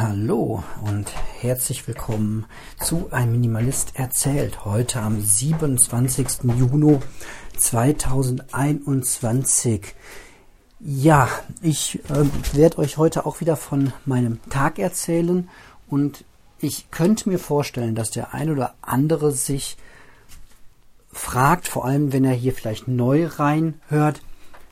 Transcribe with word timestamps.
Hallo 0.00 0.64
und 0.80 1.12
herzlich 1.42 1.86
willkommen 1.86 2.46
zu 2.82 3.08
Ein 3.10 3.32
Minimalist 3.32 3.96
erzählt. 3.96 4.64
Heute 4.64 5.02
am 5.02 5.20
27. 5.20 6.44
Juni 6.56 6.98
2021. 7.58 9.94
Ja, 10.80 11.28
ich 11.60 12.00
äh, 12.08 12.24
werde 12.54 12.78
euch 12.78 12.96
heute 12.96 13.26
auch 13.26 13.42
wieder 13.42 13.56
von 13.56 13.92
meinem 14.06 14.40
Tag 14.48 14.78
erzählen 14.78 15.50
und 15.86 16.24
ich 16.60 16.90
könnte 16.90 17.28
mir 17.28 17.38
vorstellen, 17.38 17.94
dass 17.94 18.10
der 18.10 18.32
ein 18.32 18.48
oder 18.48 18.76
andere 18.80 19.32
sich 19.32 19.76
fragt, 21.12 21.68
vor 21.68 21.84
allem 21.84 22.14
wenn 22.14 22.24
er 22.24 22.32
hier 22.32 22.54
vielleicht 22.54 22.88
neu 22.88 23.26
reinhört, 23.26 24.22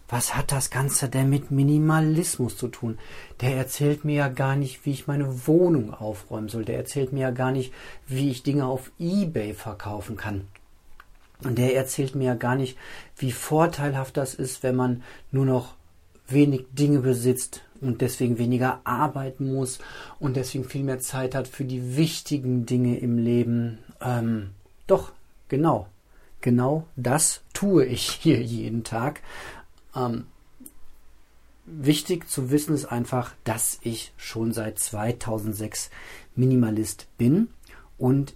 was 0.08 0.34
hat 0.34 0.52
das 0.52 0.70
Ganze 0.70 1.08
denn 1.08 1.28
mit 1.28 1.50
Minimalismus 1.50 2.56
zu 2.56 2.68
tun? 2.68 2.98
Der 3.40 3.56
erzählt 3.56 4.04
mir 4.04 4.14
ja 4.14 4.28
gar 4.28 4.56
nicht, 4.56 4.86
wie 4.86 4.92
ich 4.92 5.06
meine 5.06 5.46
Wohnung 5.46 5.92
aufräumen 5.92 6.48
soll. 6.48 6.64
Der 6.64 6.78
erzählt 6.78 7.12
mir 7.12 7.20
ja 7.20 7.30
gar 7.30 7.52
nicht, 7.52 7.72
wie 8.06 8.30
ich 8.30 8.42
Dinge 8.42 8.66
auf 8.66 8.90
eBay 8.98 9.52
verkaufen 9.52 10.16
kann. 10.16 10.48
Und 11.44 11.58
der 11.58 11.76
erzählt 11.76 12.14
mir 12.14 12.24
ja 12.24 12.34
gar 12.34 12.56
nicht, 12.56 12.76
wie 13.16 13.32
vorteilhaft 13.32 14.16
das 14.16 14.34
ist, 14.34 14.62
wenn 14.62 14.74
man 14.74 15.02
nur 15.30 15.44
noch 15.44 15.74
wenig 16.26 16.66
Dinge 16.72 17.00
besitzt 17.00 17.62
und 17.80 18.00
deswegen 18.00 18.38
weniger 18.38 18.80
arbeiten 18.84 19.52
muss 19.52 19.78
und 20.18 20.36
deswegen 20.36 20.64
viel 20.64 20.82
mehr 20.82 20.98
Zeit 20.98 21.34
hat 21.34 21.48
für 21.48 21.64
die 21.64 21.96
wichtigen 21.96 22.66
Dinge 22.66 22.98
im 22.98 23.18
Leben. 23.18 23.78
Ähm, 24.00 24.50
doch, 24.86 25.12
genau. 25.48 25.86
Genau 26.40 26.86
das 26.96 27.42
tue 27.52 27.84
ich 27.84 28.08
hier 28.22 28.40
jeden 28.40 28.84
Tag. 28.84 29.22
Ähm, 29.98 30.26
wichtig 31.66 32.28
zu 32.28 32.50
wissen 32.50 32.74
ist 32.74 32.86
einfach, 32.86 33.34
dass 33.44 33.78
ich 33.82 34.12
schon 34.16 34.52
seit 34.52 34.78
2006 34.78 35.90
Minimalist 36.34 37.08
bin 37.18 37.48
und 37.98 38.34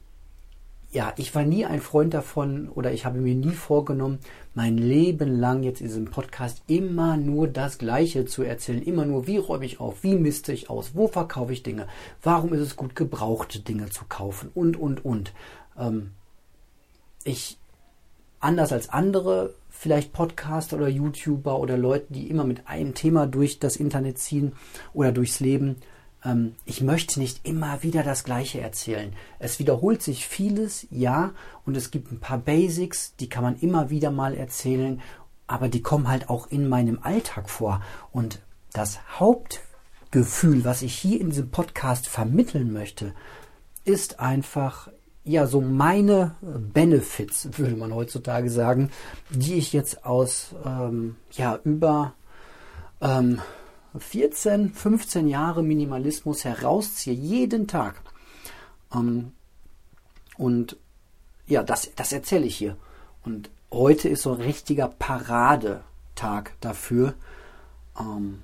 ja, 0.93 1.15
ich 1.17 1.35
war 1.35 1.45
nie 1.45 1.65
ein 1.65 1.81
Freund 1.81 2.13
davon 2.13 2.69
oder 2.69 2.93
ich 2.93 3.07
habe 3.07 3.19
mir 3.19 3.35
nie 3.35 3.53
vorgenommen, 3.53 4.19
mein 4.55 4.77
Leben 4.77 5.41
lang 5.41 5.63
jetzt 5.63 5.81
in 5.81 5.87
diesem 5.87 6.11
Podcast 6.11 6.63
immer 6.67 7.17
nur 7.17 7.49
das 7.49 7.79
Gleiche 7.79 8.27
zu 8.27 8.43
erzählen. 8.43 8.83
Immer 8.83 9.07
nur, 9.07 9.27
wie 9.27 9.39
räume 9.39 9.65
ich 9.65 9.81
auf, 9.81 10.03
wie 10.03 10.17
misste 10.17 10.53
ich 10.53 10.69
aus, 10.69 10.91
wo 10.95 11.09
verkaufe 11.09 11.55
ich 11.55 11.63
Dinge, 11.63 11.89
warum 12.23 12.53
ist 12.53 12.61
es 12.61 12.77
gut, 12.77 12.95
gebrauchte 12.95 13.61
Dinge 13.61 13.89
zu 13.89 14.05
kaufen 14.07 14.51
und, 14.55 14.77
und, 14.77 15.03
und. 15.03 15.33
Ähm, 15.79 16.11
ich, 17.25 17.57
anders 18.43 18.73
als 18.73 18.89
andere, 18.91 19.55
vielleicht 19.71 20.13
Podcaster 20.13 20.77
oder 20.77 20.89
YouTuber 20.89 21.59
oder 21.59 21.77
Leute, 21.77 22.07
die 22.11 22.29
immer 22.29 22.45
mit 22.45 22.69
einem 22.69 22.95
Thema 22.95 23.27
durch 23.27 23.59
das 23.59 23.77
Internet 23.77 24.19
ziehen 24.19 24.53
oder 24.93 25.13
durchs 25.13 25.41
Leben. 25.41 25.77
Ähm, 26.25 26.55
ich 26.65 26.81
möchte 26.81 27.21
nicht 27.21 27.47
immer 27.47 27.83
wieder 27.83 28.03
das 28.03 28.25
Gleiche 28.25 28.61
erzählen. 28.61 29.13
Es 29.39 29.59
wiederholt 29.59 30.03
sich 30.03 30.27
vieles, 30.27 30.87
ja, 30.91 31.33
und 31.65 31.77
es 31.77 31.91
gibt 31.91 32.13
ein 32.13 32.21
paar 32.21 32.39
Basics, 32.39 33.17
die 33.17 33.29
kann 33.29 33.43
man 33.43 33.59
immer 33.59 33.91
wieder 33.91 34.11
mal 34.11 34.35
erzählen, 34.35 35.01
aber 35.47 35.69
die 35.69 35.83
kommen 35.83 36.09
halt 36.09 36.29
auch 36.29 36.47
in 36.49 36.69
meinem 36.69 36.99
Alltag 37.03 37.51
vor. 37.51 37.83
Und 38.11 38.41
das 38.73 39.01
Hauptgefühl, 39.19 40.65
was 40.65 40.83
ich 40.83 40.95
hier 40.95 41.21
in 41.21 41.31
diesem 41.31 41.51
Podcast 41.51 42.09
vermitteln 42.09 42.73
möchte, 42.73 43.15
ist 43.85 44.21
einfach 44.21 44.89
ja, 45.25 45.47
so 45.47 45.61
meine 45.61 46.35
Benefits, 46.41 47.49
würde 47.59 47.77
man 47.77 47.95
heutzutage 47.95 48.51
sagen, 48.51 48.91
die 49.31 49.55
ich 49.55 49.73
jetzt 49.73 50.05
aus 50.05 50.55
ähm, 50.65 51.17
ja, 51.33 51.61
über 51.65 52.15
ähm, 53.01 53.41
14, 53.97 54.73
15 54.73 55.29
Jahre 55.29 55.63
Minimalismus 55.63 56.45
herausziehe, 56.45 57.15
jeden 57.15 57.69
Tag. 57.69 58.01
Ähm, 58.93 59.33
und 60.37 60.77
ja, 61.47 61.63
das, 61.63 61.91
das 61.95 62.13
erzähle 62.13 62.47
ich 62.47 62.57
hier. 62.57 62.77
Und 63.25 63.51
heute 63.71 64.09
ist 64.09 64.23
so 64.23 64.33
ein 64.33 64.41
richtiger 64.41 64.89
Paradetag 64.89 66.55
dafür. 66.61 67.15
Ähm, 67.99 68.43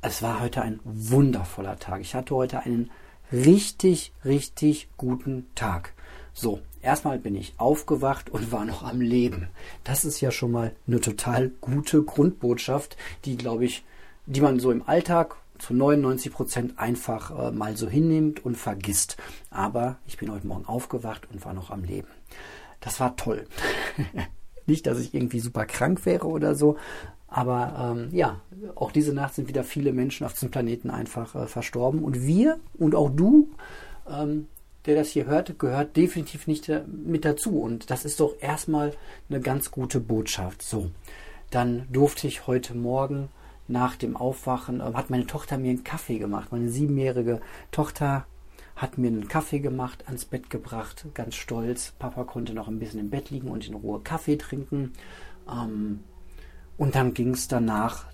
es 0.00 0.22
war 0.22 0.40
heute 0.40 0.62
ein 0.62 0.80
wundervoller 0.84 1.78
Tag. 1.78 2.00
Ich 2.00 2.14
hatte 2.14 2.34
heute 2.34 2.60
einen 2.60 2.90
richtig, 3.32 4.12
richtig 4.24 4.88
guten 4.96 5.46
Tag. 5.54 5.92
So, 6.38 6.60
erstmal 6.82 7.18
bin 7.18 7.34
ich 7.34 7.54
aufgewacht 7.56 8.28
und 8.28 8.52
war 8.52 8.66
noch 8.66 8.82
am 8.82 9.00
Leben. 9.00 9.48
Das 9.84 10.04
ist 10.04 10.20
ja 10.20 10.30
schon 10.30 10.52
mal 10.52 10.76
eine 10.86 11.00
total 11.00 11.50
gute 11.62 12.02
Grundbotschaft, 12.02 12.98
die, 13.24 13.38
glaube 13.38 13.64
ich, 13.64 13.86
die 14.26 14.42
man 14.42 14.60
so 14.60 14.70
im 14.70 14.86
Alltag 14.86 15.36
zu 15.58 15.72
99 15.72 16.30
Prozent 16.30 16.78
einfach 16.78 17.30
äh, 17.30 17.52
mal 17.52 17.74
so 17.78 17.88
hinnimmt 17.88 18.44
und 18.44 18.58
vergisst. 18.58 19.16
Aber 19.50 19.96
ich 20.06 20.18
bin 20.18 20.30
heute 20.30 20.46
Morgen 20.46 20.66
aufgewacht 20.66 21.26
und 21.32 21.42
war 21.46 21.54
noch 21.54 21.70
am 21.70 21.84
Leben. 21.84 22.08
Das 22.80 23.00
war 23.00 23.16
toll. 23.16 23.46
Nicht, 24.66 24.86
dass 24.86 24.98
ich 24.98 25.14
irgendwie 25.14 25.40
super 25.40 25.64
krank 25.64 26.04
wäre 26.04 26.26
oder 26.26 26.54
so, 26.54 26.76
aber 27.28 27.94
ähm, 27.96 28.08
ja, 28.12 28.42
auch 28.74 28.92
diese 28.92 29.14
Nacht 29.14 29.34
sind 29.34 29.48
wieder 29.48 29.64
viele 29.64 29.94
Menschen 29.94 30.26
auf 30.26 30.34
diesem 30.34 30.50
Planeten 30.50 30.90
einfach 30.90 31.34
äh, 31.34 31.46
verstorben. 31.46 32.04
Und 32.04 32.26
wir 32.26 32.60
und 32.74 32.94
auch 32.94 33.08
du 33.08 33.48
ähm, 34.06 34.48
der 34.86 34.94
das 34.94 35.10
hier 35.10 35.26
hört, 35.26 35.58
gehört 35.58 35.96
definitiv 35.96 36.46
nicht 36.46 36.68
äh, 36.68 36.82
mit 36.86 37.24
dazu. 37.24 37.60
Und 37.60 37.90
das 37.90 38.04
ist 38.04 38.20
doch 38.20 38.34
erstmal 38.40 38.92
eine 39.28 39.40
ganz 39.40 39.70
gute 39.70 40.00
Botschaft. 40.00 40.62
So, 40.62 40.90
dann 41.50 41.86
durfte 41.92 42.26
ich 42.26 42.46
heute 42.46 42.74
Morgen 42.74 43.28
nach 43.68 43.96
dem 43.96 44.16
Aufwachen, 44.16 44.80
äh, 44.80 44.94
hat 44.94 45.10
meine 45.10 45.26
Tochter 45.26 45.58
mir 45.58 45.70
einen 45.70 45.84
Kaffee 45.84 46.18
gemacht. 46.18 46.52
Meine 46.52 46.68
siebenjährige 46.68 47.40
Tochter 47.70 48.26
hat 48.76 48.98
mir 48.98 49.08
einen 49.08 49.28
Kaffee 49.28 49.60
gemacht, 49.60 50.04
ans 50.06 50.26
Bett 50.26 50.50
gebracht, 50.50 51.06
ganz 51.14 51.34
stolz. 51.34 51.92
Papa 51.98 52.24
konnte 52.24 52.52
noch 52.52 52.68
ein 52.68 52.78
bisschen 52.78 53.00
im 53.00 53.10
Bett 53.10 53.30
liegen 53.30 53.48
und 53.48 53.66
in 53.66 53.74
Ruhe 53.74 54.00
Kaffee 54.00 54.36
trinken. 54.36 54.92
Ähm, 55.50 56.00
und 56.76 56.94
dann 56.94 57.14
ging 57.14 57.30
es 57.30 57.48
danach 57.48 58.06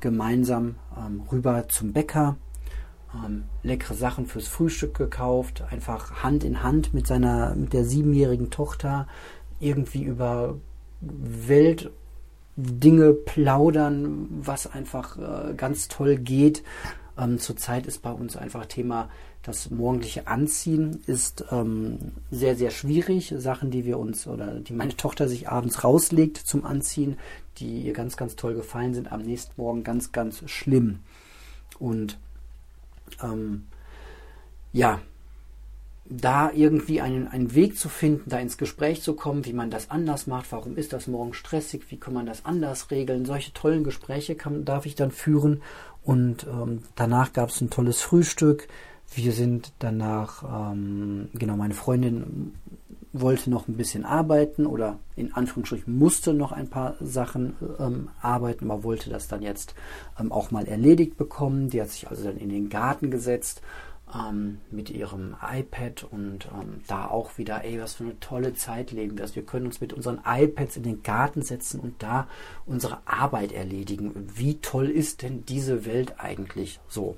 gemeinsam 0.00 0.76
ähm, 0.96 1.22
rüber 1.30 1.68
zum 1.68 1.92
Bäcker 1.92 2.36
ähm, 3.24 3.44
leckere 3.62 3.94
Sachen 3.94 4.26
fürs 4.26 4.48
Frühstück 4.48 4.94
gekauft, 4.96 5.64
einfach 5.70 6.22
Hand 6.22 6.44
in 6.44 6.62
Hand 6.62 6.94
mit 6.94 7.06
seiner, 7.06 7.54
mit 7.54 7.72
der 7.72 7.84
siebenjährigen 7.84 8.50
Tochter 8.50 9.06
irgendwie 9.60 10.02
über 10.02 10.56
Weltdinge 11.00 11.92
plaudern, 13.12 14.28
was 14.30 14.66
einfach 14.66 15.16
äh, 15.18 15.54
ganz 15.54 15.88
toll 15.88 16.16
geht. 16.16 16.62
Ähm, 17.16 17.38
zurzeit 17.38 17.86
ist 17.86 18.02
bei 18.02 18.12
uns 18.12 18.36
einfach 18.36 18.66
Thema 18.66 19.08
das 19.42 19.70
morgendliche 19.70 20.26
Anziehen 20.26 21.02
ist 21.06 21.44
ähm, 21.50 22.12
sehr, 22.30 22.56
sehr 22.56 22.70
schwierig. 22.70 23.32
Sachen, 23.38 23.70
die 23.70 23.84
wir 23.84 23.98
uns 23.98 24.26
oder 24.26 24.60
die 24.60 24.74
meine 24.74 24.96
Tochter 24.96 25.28
sich 25.28 25.48
abends 25.48 25.84
rauslegt 25.84 26.36
zum 26.36 26.64
Anziehen, 26.64 27.16
die 27.56 27.80
ihr 27.82 27.92
ganz, 27.92 28.16
ganz 28.16 28.36
toll 28.36 28.54
gefallen 28.54 28.94
sind, 28.94 29.10
am 29.10 29.22
nächsten 29.22 29.60
Morgen 29.60 29.84
ganz, 29.84 30.12
ganz 30.12 30.42
schlimm. 30.50 30.98
Und 31.78 32.18
ähm, 33.22 33.66
ja, 34.72 35.00
da 36.10 36.50
irgendwie 36.52 37.00
einen, 37.00 37.28
einen 37.28 37.54
Weg 37.54 37.76
zu 37.76 37.88
finden, 37.88 38.30
da 38.30 38.38
ins 38.38 38.56
Gespräch 38.56 39.02
zu 39.02 39.14
kommen, 39.14 39.44
wie 39.44 39.52
man 39.52 39.70
das 39.70 39.90
anders 39.90 40.26
macht, 40.26 40.50
warum 40.52 40.76
ist 40.76 40.92
das 40.92 41.06
morgen 41.06 41.34
stressig, 41.34 41.90
wie 41.90 41.98
kann 41.98 42.14
man 42.14 42.26
das 42.26 42.44
anders 42.44 42.90
regeln. 42.90 43.26
Solche 43.26 43.52
tollen 43.52 43.84
Gespräche 43.84 44.34
kann, 44.34 44.64
darf 44.64 44.86
ich 44.86 44.94
dann 44.94 45.10
führen. 45.10 45.62
Und 46.02 46.46
ähm, 46.46 46.82
danach 46.96 47.34
gab 47.34 47.50
es 47.50 47.60
ein 47.60 47.70
tolles 47.70 48.00
Frühstück. 48.00 48.68
Wir 49.14 49.32
sind 49.32 49.72
danach, 49.78 50.72
ähm, 50.72 51.28
genau, 51.34 51.56
meine 51.56 51.74
Freundin 51.74 52.54
wollte 53.12 53.50
noch 53.50 53.68
ein 53.68 53.76
bisschen 53.76 54.04
arbeiten 54.04 54.66
oder 54.66 54.98
in 55.16 55.32
Anführungsstrichen 55.32 55.96
musste 55.96 56.34
noch 56.34 56.52
ein 56.52 56.68
paar 56.68 56.94
Sachen 57.00 57.56
ähm, 57.78 58.10
arbeiten, 58.20 58.70
aber 58.70 58.84
wollte 58.84 59.10
das 59.10 59.28
dann 59.28 59.42
jetzt 59.42 59.74
ähm, 60.18 60.32
auch 60.32 60.50
mal 60.50 60.66
erledigt 60.66 61.16
bekommen. 61.16 61.70
Die 61.70 61.80
hat 61.80 61.90
sich 61.90 62.08
also 62.08 62.24
dann 62.24 62.36
in 62.36 62.50
den 62.50 62.68
Garten 62.68 63.10
gesetzt 63.10 63.62
ähm, 64.14 64.58
mit 64.70 64.90
ihrem 64.90 65.36
iPad 65.42 66.04
und 66.10 66.46
ähm, 66.46 66.82
da 66.86 67.06
auch 67.06 67.38
wieder, 67.38 67.64
ey, 67.64 67.80
was 67.80 67.94
für 67.94 68.04
eine 68.04 68.20
tolle 68.20 68.54
Zeit 68.54 68.90
leben 68.90 69.18
wir. 69.18 69.34
Wir 69.34 69.44
können 69.44 69.66
uns 69.66 69.80
mit 69.80 69.92
unseren 69.92 70.20
iPads 70.24 70.76
in 70.76 70.82
den 70.82 71.02
Garten 71.02 71.42
setzen 71.42 71.80
und 71.80 72.02
da 72.02 72.26
unsere 72.66 72.98
Arbeit 73.06 73.52
erledigen. 73.52 74.12
Wie 74.34 74.60
toll 74.60 74.88
ist 74.88 75.22
denn 75.22 75.44
diese 75.46 75.84
Welt 75.84 76.14
eigentlich 76.18 76.80
so? 76.88 77.16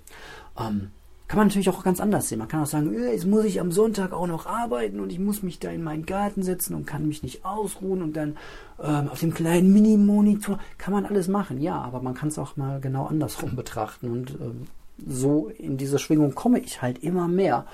Ähm, 0.58 0.90
kann 1.30 1.38
man 1.38 1.46
natürlich 1.46 1.68
auch 1.68 1.84
ganz 1.84 2.00
anders 2.00 2.28
sehen. 2.28 2.40
Man 2.40 2.48
kann 2.48 2.64
auch 2.64 2.66
sagen, 2.66 2.92
äh, 2.92 3.12
jetzt 3.12 3.24
muss 3.24 3.44
ich 3.44 3.60
am 3.60 3.70
Sonntag 3.70 4.12
auch 4.12 4.26
noch 4.26 4.46
arbeiten 4.46 4.98
und 4.98 5.12
ich 5.12 5.20
muss 5.20 5.44
mich 5.44 5.60
da 5.60 5.70
in 5.70 5.84
meinen 5.84 6.04
Garten 6.04 6.42
setzen 6.42 6.74
und 6.74 6.88
kann 6.88 7.06
mich 7.06 7.22
nicht 7.22 7.44
ausruhen 7.44 8.02
und 8.02 8.16
dann 8.16 8.36
ähm, 8.82 9.08
auf 9.08 9.20
dem 9.20 9.32
kleinen 9.32 9.72
Mini-Monitor 9.72 10.58
kann 10.76 10.92
man 10.92 11.06
alles 11.06 11.28
machen. 11.28 11.60
Ja, 11.60 11.80
aber 11.82 12.02
man 12.02 12.14
kann 12.14 12.30
es 12.30 12.38
auch 12.40 12.56
mal 12.56 12.80
genau 12.80 13.06
andersrum 13.06 13.54
betrachten 13.54 14.10
und 14.10 14.32
ähm, 14.40 14.66
so 15.06 15.52
in 15.56 15.76
diese 15.76 16.00
Schwingung 16.00 16.34
komme 16.34 16.58
ich 16.58 16.82
halt 16.82 17.04
immer 17.04 17.28
mehr. 17.28 17.64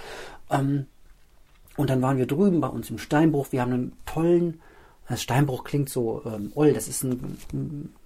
Ähm, 0.51 0.85
und 1.79 1.89
dann 1.89 2.03
waren 2.03 2.19
wir 2.19 2.27
drüben 2.27 2.61
bei 2.61 2.69
uns 2.69 2.91
im 2.91 2.99
Steinbruch. 2.99 3.53
Wir 3.53 3.63
haben 3.63 3.73
einen 3.73 3.93
tollen, 4.05 4.61
das 5.09 5.23
Steinbruch 5.23 5.65
klingt 5.65 5.89
so 5.89 6.21
ähm, 6.27 6.53
oll, 6.55 6.75
das 6.75 6.89
ist 6.89 7.05
ein, 7.05 7.39
ein 7.55 7.95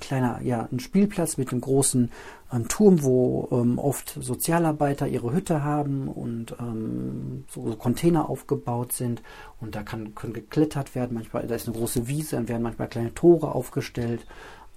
kleiner, 0.00 0.40
ja, 0.42 0.68
ein 0.72 0.80
Spielplatz 0.80 1.36
mit 1.36 1.52
einem 1.52 1.60
großen 1.60 2.10
ähm, 2.52 2.68
Turm, 2.68 3.02
wo 3.02 3.48
ähm, 3.52 3.78
oft 3.78 4.16
Sozialarbeiter 4.20 5.06
ihre 5.06 5.32
Hütte 5.32 5.62
haben 5.62 6.08
und 6.08 6.56
ähm, 6.60 7.44
so, 7.48 7.68
so, 7.68 7.76
Container 7.76 8.28
aufgebaut 8.28 8.92
sind 8.92 9.22
und 9.60 9.74
da 9.74 9.82
kann, 9.82 10.14
können 10.14 10.32
geklettert 10.32 10.94
werden. 10.94 11.14
Manchmal, 11.14 11.46
da 11.46 11.54
ist 11.54 11.68
eine 11.68 11.76
große 11.76 12.08
Wiese, 12.08 12.36
dann 12.36 12.48
werden 12.48 12.62
manchmal 12.62 12.88
kleine 12.88 13.14
Tore 13.14 13.54
aufgestellt. 13.54 14.26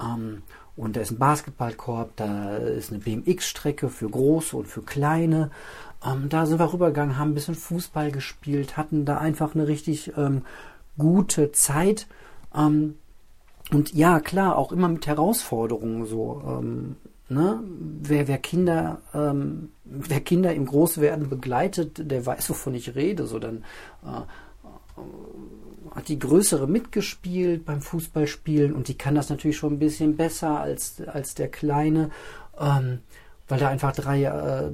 Ähm, 0.01 0.43
und 0.75 0.97
da 0.97 1.01
ist 1.01 1.11
ein 1.11 1.19
Basketballkorb, 1.19 2.17
da 2.17 2.57
ist 2.57 2.91
eine 2.91 2.99
BMX-Strecke 2.99 3.87
für 3.87 4.09
große 4.09 4.57
und 4.57 4.67
für 4.67 4.81
kleine. 4.81 5.51
Ähm, 6.05 6.27
da 6.27 6.45
sind 6.45 6.59
wir 6.59 6.73
rübergegangen, 6.73 7.17
haben 7.17 7.31
ein 7.31 7.35
bisschen 7.35 7.55
Fußball 7.55 8.11
gespielt, 8.11 8.75
hatten 8.75 9.05
da 9.05 9.17
einfach 9.17 9.55
eine 9.55 9.67
richtig 9.67 10.11
ähm, 10.17 10.41
gute 10.97 11.53
Zeit. 11.53 12.07
Ähm, 12.53 12.95
und 13.71 13.93
ja, 13.93 14.19
klar, 14.19 14.57
auch 14.57 14.71
immer 14.71 14.87
mit 14.87 15.07
Herausforderungen 15.07 16.05
so. 16.05 16.41
Ähm, 16.45 16.95
ne? 17.29 17.63
wer, 18.01 18.27
wer 18.27 18.37
Kinder, 18.37 19.01
ähm, 19.13 19.69
wer 19.83 20.21
Kinder 20.21 20.53
im 20.53 20.65
Großwerden 20.65 21.29
begleitet, 21.29 22.11
der 22.11 22.25
weiß, 22.25 22.49
wovon 22.49 22.75
ich 22.75 22.95
rede. 22.95 23.25
So 23.25 23.39
dann 23.39 23.63
äh, 24.03 24.21
hat 25.95 26.07
die 26.07 26.19
Größere 26.19 26.67
mitgespielt 26.67 27.65
beim 27.65 27.81
Fußballspielen 27.81 28.73
und 28.73 28.87
die 28.87 28.97
kann 28.97 29.15
das 29.15 29.29
natürlich 29.29 29.57
schon 29.57 29.73
ein 29.73 29.79
bisschen 29.79 30.15
besser 30.15 30.59
als, 30.59 31.01
als 31.07 31.35
der 31.35 31.49
Kleine, 31.49 32.11
ähm, 32.59 32.99
weil 33.47 33.59
da 33.59 33.69
einfach 33.69 33.93
drei, 33.93 34.23
äh, 34.23 34.71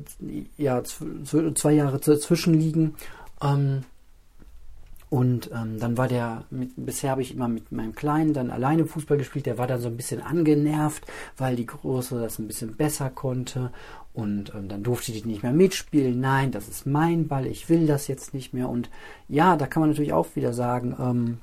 ja, 0.58 0.84
zwei 0.84 1.74
Jahre 1.74 2.00
dazwischen 2.00 2.54
liegen. 2.54 2.96
Ähm, 3.42 3.84
und 5.12 5.52
ähm, 5.54 5.78
dann 5.78 5.98
war 5.98 6.08
der, 6.08 6.46
mit, 6.52 6.72
bisher 6.78 7.12
habe 7.12 7.22
ich 7.22 7.36
immer 7.36 7.50
mit 7.50 7.69
meinem 7.69 7.94
Kleinen 7.94 8.31
dann 8.34 8.50
alleine 8.50 8.86
Fußball 8.86 9.18
gespielt, 9.18 9.46
der 9.46 9.58
war 9.58 9.68
dann 9.68 9.81
so 9.81 9.90
ein 9.90 9.98
bisschen 9.98 10.22
angenervt, 10.22 11.06
weil 11.38 11.58
die 11.58 11.66
Große 11.66 12.18
das 12.18 12.40
ein 12.40 12.48
bisschen 12.48 12.78
besser 12.78 13.10
konnte. 13.10 13.72
Und 14.13 14.54
ähm, 14.56 14.69
dann 14.69 14.84
durfte 14.84 15.12
die 15.12 15.22
nicht 15.25 15.44
mehr 15.44 15.52
mitspielen. 15.52 16.22
Nein, 16.22 16.52
das 16.52 16.69
ist 16.69 16.86
mein 16.86 17.28
Ball, 17.28 17.46
ich 17.46 17.68
will 17.68 17.88
das 17.88 18.08
jetzt 18.08 18.34
nicht 18.34 18.54
mehr. 18.54 18.69
Und 18.69 18.90
ja, 19.28 19.58
da 19.58 19.68
kann 19.68 19.81
man 19.81 19.90
natürlich 19.90 20.13
auch 20.13 20.28
wieder 20.36 20.54
sagen, 20.54 20.96
ähm, 20.98 21.40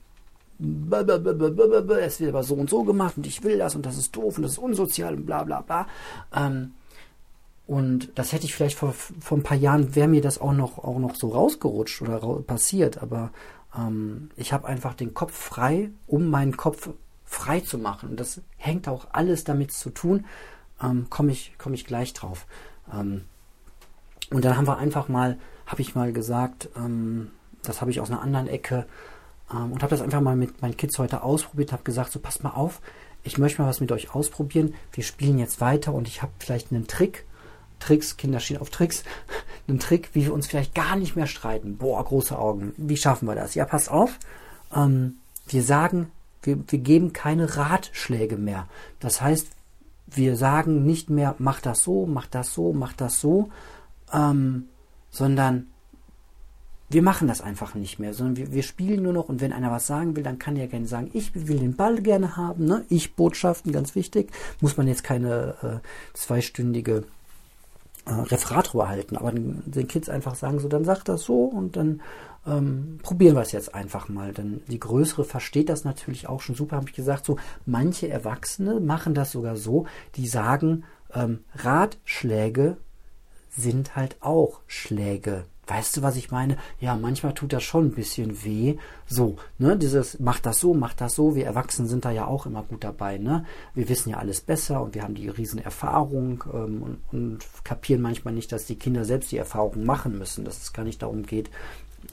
es 2.01 2.21
wird 2.21 2.31
aber 2.31 2.43
so 2.45 2.55
und 2.55 2.71
so 2.71 2.85
gemacht 2.85 3.19
und 3.19 3.27
ich 3.27 3.45
will 3.45 3.59
das 3.59 3.77
und 3.77 3.85
das 3.85 3.99
ist 3.99 4.17
doof 4.17 4.39
und 4.39 4.45
das 4.45 4.53
ist 4.53 4.59
unsozial 4.59 5.15
und 5.15 5.27
bla 5.27 5.45
bla 5.45 5.61
bla. 5.61 5.87
Ähm, 6.35 6.73
und 7.67 8.13
das 8.15 8.33
hätte 8.33 8.47
ich 8.47 8.55
vielleicht 8.55 8.79
vor, 8.79 8.95
vor 8.95 9.37
ein 9.37 9.43
paar 9.43 9.59
Jahren, 9.59 9.95
wäre 9.95 10.09
mir 10.09 10.23
das 10.23 10.41
auch 10.41 10.55
noch, 10.55 10.79
auch 10.79 10.99
noch 10.99 11.15
so 11.15 11.29
rausgerutscht 11.29 12.01
oder 12.01 12.23
ra 12.23 12.41
passiert. 12.47 13.03
Aber 13.03 13.31
ähm, 13.77 14.31
ich 14.37 14.53
habe 14.53 14.67
einfach 14.67 14.95
den 14.95 15.15
Kopf 15.15 15.35
frei, 15.35 15.91
um 16.07 16.29
meinen 16.29 16.57
Kopf 16.57 16.91
frei 17.25 17.61
zu 17.61 17.79
machen. 17.79 18.11
Und 18.11 18.21
das 18.21 18.41
hängt 18.57 18.89
auch 18.89 19.09
alles 19.13 19.45
damit 19.45 19.73
zu 19.73 19.91
tun. 19.91 20.25
Ähm, 20.83 21.07
Komme 21.11 21.33
ich, 21.33 21.55
komm 21.59 21.75
ich 21.75 21.85
gleich 21.85 22.13
drauf. 22.15 22.47
Ähm, 22.93 23.25
und 24.31 24.45
dann 24.45 24.57
haben 24.57 24.67
wir 24.67 24.79
einfach 24.79 25.09
mal, 25.09 25.39
habe 25.67 25.83
ich 25.83 25.95
mal 25.95 26.13
gesagt, 26.13 26.69
ähm, 26.77 27.31
das 27.63 27.81
habe 27.81 27.91
ich 27.91 28.01
aus 28.01 28.11
einer 28.11 28.23
anderen 28.23 28.47
Ecke 28.47 28.87
ähm, 29.53 29.73
und 29.73 29.83
habe 29.83 29.91
das 29.91 30.03
einfach 30.03 30.21
mal 30.21 30.37
mit 30.37 30.63
meinen 30.63 30.77
Kids 30.77 30.99
heute 30.99 31.23
ausprobiert, 31.23 31.73
habe 31.73 31.83
gesagt, 31.83 32.13
so 32.13 32.19
passt 32.19 32.45
mal 32.45 32.51
auf, 32.51 32.81
ich 33.25 33.39
möchte 33.39 33.61
mal 33.61 33.69
was 33.69 33.81
mit 33.81 33.93
euch 33.93 34.15
ausprobieren. 34.15 34.75
Wir 34.93 35.05
spielen 35.05 35.39
jetzt 35.39 35.61
weiter 35.61 35.93
und 35.93 36.09
ich 36.09 36.23
habe 36.23 36.33
vielleicht 36.39 36.73
einen 36.73 36.87
Trick. 36.87 37.27
Tricks, 37.79 38.17
Kinder 38.17 38.41
stehen 38.41 38.59
auf 38.59 38.71
Tricks. 38.71 39.05
einen 39.69 39.79
Trick, 39.79 40.11
wie 40.15 40.25
wir 40.25 40.35
uns 40.35 40.47
vielleicht 40.47 40.75
gar 40.75 40.97
nicht 40.97 41.17
mehr 41.17 41.27
streiten. 41.27 41.77
Boah, 41.77 42.03
große 42.05 42.39
Augen. 42.39 42.73
Wie 42.77 42.97
schaffen 42.97 43.27
wir 43.27 43.35
das? 43.35 43.55
Ja, 43.55 43.65
pass 43.65 43.89
auf. 43.89 44.19
Ähm, 44.75 45.19
wir 45.47 45.63
sagen, 45.63 46.11
wir, 46.43 46.59
wir 46.69 46.79
geben 46.79 47.13
keine 47.13 47.57
Ratschläge 47.57 48.37
mehr. 48.37 48.67
Das 49.01 49.21
heißt, 49.21 49.49
wir 50.07 50.37
sagen 50.37 50.85
nicht 50.85 51.11
mehr, 51.11 51.35
mach 51.39 51.61
das 51.61 51.83
so, 51.83 52.07
mach 52.07 52.27
das 52.27 52.55
so, 52.55 52.73
mach 52.73 52.95
das 52.95 53.21
so, 53.21 53.51
ähm, 54.13 54.69
sondern 55.11 55.67
wir 56.91 57.03
machen 57.03 57.29
das 57.29 57.43
einfach 57.43 57.75
nicht 57.75 57.99
mehr, 57.99 58.15
sondern 58.15 58.37
wir, 58.37 58.53
wir, 58.53 58.63
spielen 58.63 59.03
nur 59.03 59.13
noch 59.13 59.29
und 59.29 59.43
wenn 59.43 59.53
einer 59.53 59.71
was 59.71 59.87
sagen 59.87 60.17
will, 60.17 60.23
dann 60.23 60.39
kann 60.39 60.57
er 60.57 60.69
gerne 60.69 60.87
sagen, 60.87 61.11
ich 61.13 61.33
will 61.35 61.59
den 61.59 61.77
Ball 61.77 62.01
gerne 62.01 62.37
haben, 62.39 62.65
ne? 62.65 62.87
ich 62.89 63.15
Botschaften, 63.15 63.73
ganz 63.73 63.95
wichtig, 63.95 64.31
muss 64.63 64.79
man 64.79 64.89
jetzt 64.89 65.05
keine 65.05 65.83
äh, 65.83 66.17
zweistündige 66.17 67.05
äh, 68.09 68.13
Referat 68.13 68.73
drüber 68.73 68.89
halten, 68.89 69.17
aber 69.17 69.33
den, 69.33 69.63
den, 69.67 69.89
Kids 69.89 70.09
einfach 70.09 70.35
sagen, 70.35 70.59
so 70.59 70.69
dann 70.69 70.85
sag 70.85 71.05
das 71.05 71.23
so 71.23 71.45
und 71.45 71.77
dann 71.77 72.01
ähm, 72.47 72.99
probieren 73.03 73.37
wir 73.37 73.43
es 73.43 73.53
jetzt 73.53 73.75
einfach 73.75 74.09
mal. 74.09 74.33
Denn 74.33 74.63
die 74.69 74.81
Größere 74.81 75.25
versteht 75.25 75.69
das 75.69 75.85
natürlich 75.85 76.29
auch 76.29 76.41
schon 76.41 76.55
super, 76.55 76.77
habe 76.77 76.89
ich 76.89 76.95
gesagt. 76.95 77.25
So 77.25 77.37
manche 77.67 78.09
Erwachsene 78.09 78.81
machen 78.81 79.15
das 79.15 79.33
sogar 79.33 79.57
so, 79.57 79.87
die 80.17 80.27
sagen, 80.27 80.85
ähm, 81.15 81.41
Ratschläge 81.55 82.79
sind 83.51 83.97
halt 83.97 84.17
auch 84.21 84.61
Schläge. 84.67 85.45
Weißt 85.69 85.97
du, 85.97 86.03
was 86.03 86.17
ich 86.17 86.31
meine? 86.31 86.57
Ja, 86.81 86.97
manchmal 86.97 87.35
tut 87.35 87.53
das 87.53 87.63
schon 87.63 87.87
ein 87.89 87.95
bisschen 87.95 88.43
weh. 88.43 88.79
So, 89.07 89.37
ne, 89.59 89.77
dieses, 89.77 90.19
mach 90.19 90.41
das 90.41 90.61
so, 90.61 90.73
mach 90.73 90.95
das 90.95 91.15
so. 91.15 91.37
Wir 91.37 91.45
Erwachsenen 91.45 91.89
sind 91.89 92.07
da 92.07 92.11
ja 92.11 92.27
auch 92.27 92.47
immer 92.47 92.63
gut 92.63 92.83
dabei, 92.85 93.19
ne? 93.19 93.45
Wir 93.75 93.89
wissen 93.89 94.11
ja 94.11 94.17
alles 94.17 94.41
besser 94.41 94.83
und 94.83 94.95
wir 94.95 95.03
haben 95.03 95.15
die 95.15 95.29
Riesenerfahrung 95.29 96.45
ähm, 96.53 96.83
und, 96.83 96.99
und 97.13 97.39
kapieren 97.65 98.01
manchmal 98.01 98.33
nicht, 98.33 98.51
dass 98.51 98.65
die 98.65 98.77
Kinder 98.77 99.05
selbst 99.05 99.31
die 99.31 99.37
Erfahrung 99.37 99.85
machen 99.85 100.19
müssen, 100.19 100.45
dass 100.47 100.63
es 100.63 100.73
gar 100.73 100.85
nicht 100.85 101.03
darum 101.03 101.25
geht, 101.25 101.51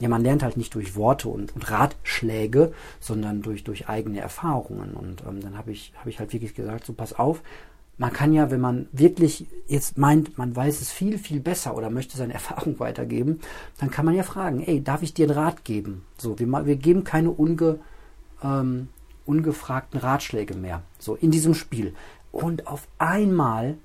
ja, 0.00 0.08
man 0.08 0.22
lernt 0.22 0.42
halt 0.42 0.56
nicht 0.56 0.74
durch 0.74 0.94
Worte 0.94 1.28
und, 1.28 1.54
und 1.54 1.70
Ratschläge, 1.70 2.72
sondern 3.00 3.40
durch, 3.40 3.64
durch 3.64 3.88
eigene 3.88 4.20
Erfahrungen. 4.20 4.94
Und 4.94 5.22
ähm, 5.26 5.40
dann 5.40 5.56
habe 5.56 5.72
ich, 5.72 5.92
hab 5.96 6.06
ich 6.06 6.18
halt 6.18 6.32
wirklich 6.32 6.54
gesagt, 6.54 6.84
so 6.84 6.92
pass 6.92 7.14
auf, 7.14 7.42
man 7.98 8.12
kann 8.12 8.32
ja, 8.32 8.50
wenn 8.50 8.60
man 8.60 8.88
wirklich 8.92 9.46
jetzt 9.66 9.96
meint, 9.96 10.36
man 10.36 10.54
weiß 10.54 10.80
es 10.80 10.90
viel, 10.90 11.18
viel 11.18 11.40
besser 11.40 11.76
oder 11.76 11.90
möchte 11.90 12.16
seine 12.16 12.32
Erfahrung 12.34 12.78
weitergeben, 12.78 13.40
dann 13.78 13.90
kann 13.90 14.04
man 14.04 14.14
ja 14.14 14.22
fragen, 14.22 14.62
ey, 14.62 14.82
darf 14.82 15.02
ich 15.02 15.14
dir 15.14 15.26
einen 15.26 15.38
Rat 15.38 15.64
geben? 15.64 16.04
So, 16.18 16.38
wir, 16.38 16.66
wir 16.66 16.76
geben 16.76 17.04
keine 17.04 17.30
unge, 17.30 17.78
ähm, 18.42 18.88
ungefragten 19.24 19.98
Ratschläge 19.98 20.54
mehr, 20.54 20.82
so 20.98 21.14
in 21.14 21.30
diesem 21.30 21.54
Spiel. 21.54 21.94
Und 22.32 22.66
auf 22.66 22.86
einmal 22.98 23.78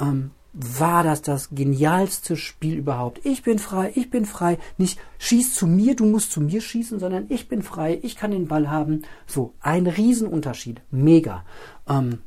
ähm, 0.00 0.30
war 0.52 1.02
das 1.02 1.20
das 1.20 1.50
genialste 1.50 2.36
Spiel 2.36 2.76
überhaupt. 2.76 3.20
Ich 3.24 3.42
bin 3.42 3.58
frei, 3.58 3.92
ich 3.94 4.10
bin 4.10 4.24
frei. 4.24 4.58
Nicht 4.78 4.98
schieß 5.18 5.52
zu 5.52 5.66
mir, 5.66 5.94
du 5.94 6.06
musst 6.06 6.32
zu 6.32 6.40
mir 6.40 6.62
schießen, 6.62 6.98
sondern 6.98 7.26
ich 7.28 7.48
bin 7.48 7.62
frei, 7.62 7.98
ich 8.02 8.16
kann 8.16 8.30
den 8.30 8.48
Ball 8.48 8.70
haben. 8.70 9.02
So, 9.26 9.52
ein 9.60 9.86
Riesenunterschied. 9.86 10.80
Mega. 10.90 11.44
Ähm, 11.86 12.20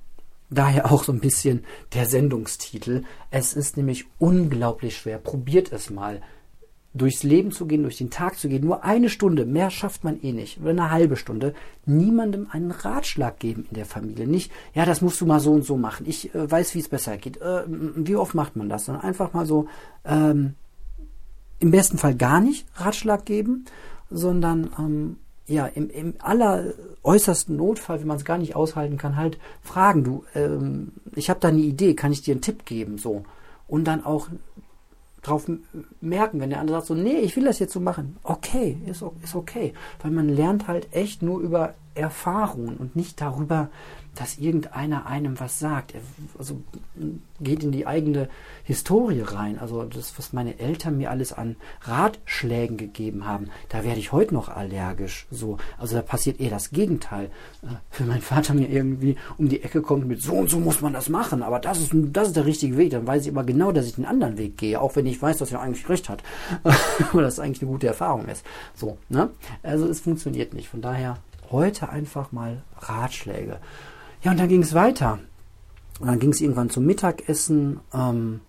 daher 0.50 0.92
auch 0.92 1.04
so 1.04 1.12
ein 1.12 1.19
bisschen 1.19 1.63
der 1.94 2.06
Sendungstitel. 2.06 3.04
Es 3.31 3.54
ist 3.54 3.78
nämlich 3.78 4.06
unglaublich 4.18 4.98
schwer. 4.98 5.18
Probiert 5.18 5.72
es 5.72 5.90
mal 5.90 6.22
durchs 6.94 7.23
Leben 7.23 7.52
zu 7.52 7.68
gehen, 7.68 7.83
durch 7.83 7.97
den 7.97 8.09
Tag 8.09 8.38
zu 8.40 8.50
gehen, 8.50 8.66
nur 8.66 8.83
eine 8.83 9.09
Stunde, 9.09 9.45
mehr 9.45 9.69
schafft 9.69 10.04
man 10.04 10.19
eh 10.21 10.31
nicht, 10.31 10.59
oder 10.59 10.71
eine 10.71 10.90
halbe 10.90 11.18
Stunde, 11.18 11.54
niemandem 11.85 12.47
einen 12.50 12.71
Ratschlag 12.71 13.40
geben 13.40 13.66
in 13.69 13.76
der 13.76 13.85
Familie. 13.85 14.28
Nicht, 14.28 14.52
ja, 14.73 14.85
das 14.85 15.02
musst 15.02 15.21
du 15.21 15.28
mal 15.28 15.40
so 15.40 15.54
und 15.54 15.64
so 15.64 15.78
machen. 15.78 16.07
Ich 16.09 16.33
äh, 16.33 16.50
weiß, 16.50 16.73
wie 16.73 16.80
es 16.80 16.90
besser 16.90 17.18
geht. 17.18 17.40
Äh, 17.42 17.64
wie 17.68 18.16
oft 18.16 18.33
macht 18.33 18.56
man 18.56 18.69
das? 18.69 18.85
Sondern 18.85 19.04
einfach 19.04 19.33
mal 19.33 19.45
so, 19.45 19.68
ähm, 20.04 20.56
im 21.59 21.71
besten 21.71 21.97
Fall 21.97 22.16
gar 22.16 22.42
nicht 22.42 22.66
Ratschlag 22.76 23.26
geben, 23.26 23.66
sondern 24.09 24.71
ähm, 24.80 25.18
ja, 25.49 25.65
im, 25.65 25.89
im 25.89 26.13
aller 26.19 26.73
äußersten 27.03 27.56
Notfall, 27.56 27.99
wenn 27.99 28.07
man 28.07 28.18
es 28.18 28.25
gar 28.25 28.37
nicht 28.37 28.56
aushalten 28.56 28.97
kann, 28.97 29.15
halt 29.15 29.39
fragen, 29.61 30.03
du, 30.03 30.23
ähm, 30.35 30.94
ich 31.15 31.29
habe 31.29 31.39
da 31.39 31.47
eine 31.47 31.59
Idee, 31.59 31.95
kann 31.95 32.11
ich 32.11 32.21
dir 32.21 32.33
einen 32.33 32.41
Tipp 32.41 32.65
geben, 32.65 32.97
so. 32.97 33.23
Und 33.68 33.85
dann 33.85 34.06
auch 34.06 34.27
drauf 35.21 35.49
merken, 36.01 36.39
wenn 36.39 36.49
der 36.49 36.59
andere 36.59 36.77
sagt 36.77 36.87
so, 36.87 36.94
nee, 36.94 37.18
ich 37.18 37.35
will 37.35 37.45
das 37.45 37.59
jetzt 37.59 37.73
so 37.73 37.79
machen. 37.79 38.18
Okay, 38.23 38.77
ist, 38.85 39.03
ist 39.23 39.35
okay. 39.35 39.73
Weil 40.01 40.11
man 40.11 40.29
lernt 40.29 40.68
halt 40.68 40.87
echt 40.94 41.21
nur 41.21 41.39
über 41.39 41.73
Erfahrungen 41.94 42.77
und 42.77 42.95
nicht 42.95 43.19
darüber, 43.19 43.69
dass 44.19 44.38
irgendeiner 44.38 45.06
einem 45.06 45.40
was 45.40 45.59
sagt. 45.59 45.95
Er 45.95 46.02
also 46.38 46.61
geht 47.40 47.64
in 47.64 47.71
die 47.71 47.88
eigene 47.88 48.28
Historie 48.66 49.21
rein. 49.21 49.57
Also 49.57 49.83
das, 49.83 50.14
was 50.18 50.33
meine 50.33 50.59
Eltern 50.59 50.97
mir 50.97 51.09
alles 51.09 51.31
an 51.31 51.56
Ratschlägen 51.83 52.76
gegeben 52.76 53.26
haben, 53.26 53.49
da 53.69 53.85
werde 53.85 53.99
ich 53.99 54.11
heute 54.11 54.33
noch 54.33 54.49
allergisch. 54.49 55.26
So, 55.31 55.57
also 55.78 55.95
da 55.95 56.02
passiert 56.02 56.42
eher 56.42 56.49
das 56.49 56.71
Gegenteil. 56.71 57.28
Äh, 57.64 57.68
wenn 57.97 58.09
mein 58.09 58.21
Vater 58.21 58.54
mir 58.54 58.68
irgendwie 58.68 59.16
um 59.38 59.47
die 59.47 59.64
Ecke 59.64 59.81
kommt 59.81 60.06
mit 60.06 60.21
so 60.21 60.33
und 60.33 60.49
so 60.49 60.59
muss 60.59 60.81
man 60.81 60.92
das 60.92 61.07
machen, 61.07 61.42
aber 61.42 61.59
das 61.59 61.80
ist, 61.80 61.92
das 61.94 62.28
ist 62.28 62.35
der 62.35 62.45
richtige 62.45 62.76
Weg, 62.76 62.90
dann 62.90 63.07
weiß 63.07 63.21
ich 63.21 63.30
immer 63.30 63.45
genau, 63.45 63.71
dass 63.71 63.85
ich 63.85 63.95
den 63.95 64.06
anderen 64.06 64.38
Weg 64.38 64.57
gehe, 64.57 64.81
auch 64.81 64.97
wenn 64.97 65.06
ich 65.06 65.21
weiß, 65.21 65.38
dass 65.38 65.54
er 65.54 65.61
eigentlich 65.61 65.88
recht 65.88 66.09
hat. 66.09 66.23
Dass 66.64 67.33
es 67.33 67.40
eigentlich 67.40 67.61
eine 67.61 67.71
gute 67.71 67.88
Erfahrung 67.88 68.28
ist. 68.28 68.45
So, 68.76 68.97
ne? 69.09 69.30
Also 69.64 69.88
es 69.88 69.99
funktioniert 69.99 70.54
nicht. 70.54 70.68
Von 70.68 70.81
daher 70.81 71.18
heute 71.52 71.90
einfach 71.90 72.31
mal 72.31 72.64
Ratschläge. 72.80 73.59
Ja, 74.21 74.31
und 74.31 74.40
dann 74.40 74.49
ging 74.49 74.61
es 74.61 74.73
weiter. 74.73 75.19
Und 75.99 76.07
dann 76.07 76.19
ging 76.19 76.31
es 76.31 76.42
irgendwann 76.42 76.69
zum 76.69 76.85
Mittagessen. 76.85 77.80
Ähm, 77.94 78.42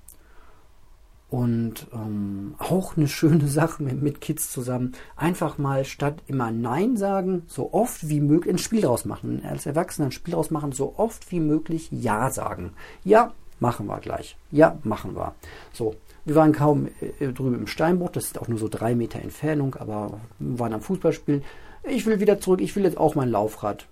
Und 1.30 1.86
ähm, 1.94 2.56
auch 2.58 2.96
eine 2.96 3.06
schöne 3.06 3.46
Sache 3.46 3.84
mit, 3.84 4.02
mit, 4.02 4.20
Kids 4.20 4.50
zusammen. 4.50 4.92
Einfach 5.14 5.58
mal 5.58 5.84
statt 5.84 6.22
immer 6.26 6.50
Nein 6.50 6.96
sagen, 6.96 7.44
so 7.46 7.72
oft 7.72 8.08
wie 8.08 8.20
möglich 8.20 8.54
ein 8.54 8.58
Spiel 8.58 8.80
draus 8.80 9.04
machen. 9.04 9.42
Als 9.48 9.64
Erwachsener 9.64 10.08
ein 10.08 10.12
Spiel 10.12 10.34
draus 10.34 10.50
machen, 10.50 10.72
so 10.72 10.94
oft 10.96 11.30
wie 11.30 11.38
möglich 11.38 11.88
Ja 11.92 12.30
sagen. 12.30 12.72
Ja, 13.04 13.32
machen 13.60 13.86
wir 13.86 14.00
gleich. 14.00 14.36
Ja, 14.50 14.78
machen 14.82 15.14
wir. 15.14 15.34
So, 15.72 15.94
wir 16.24 16.34
waren 16.34 16.52
kaum 16.52 16.88
äh, 17.20 17.28
drüben 17.28 17.54
im 17.54 17.66
Steinbruch, 17.68 18.10
das 18.10 18.24
ist 18.26 18.38
auch 18.40 18.48
nur 18.48 18.58
so 18.58 18.68
drei 18.68 18.96
Meter 18.96 19.20
Entfernung, 19.20 19.76
aber 19.76 20.20
wir 20.40 20.58
waren 20.58 20.74
am 20.74 20.82
Fußballspielen. 20.82 21.44
Ich 21.84 22.06
will 22.06 22.18
wieder 22.18 22.40
zurück, 22.40 22.60
ich 22.60 22.74
will 22.74 22.82
jetzt 22.84 22.98
auch 22.98 23.14
mein 23.14 23.30
Laufrad. 23.30 23.86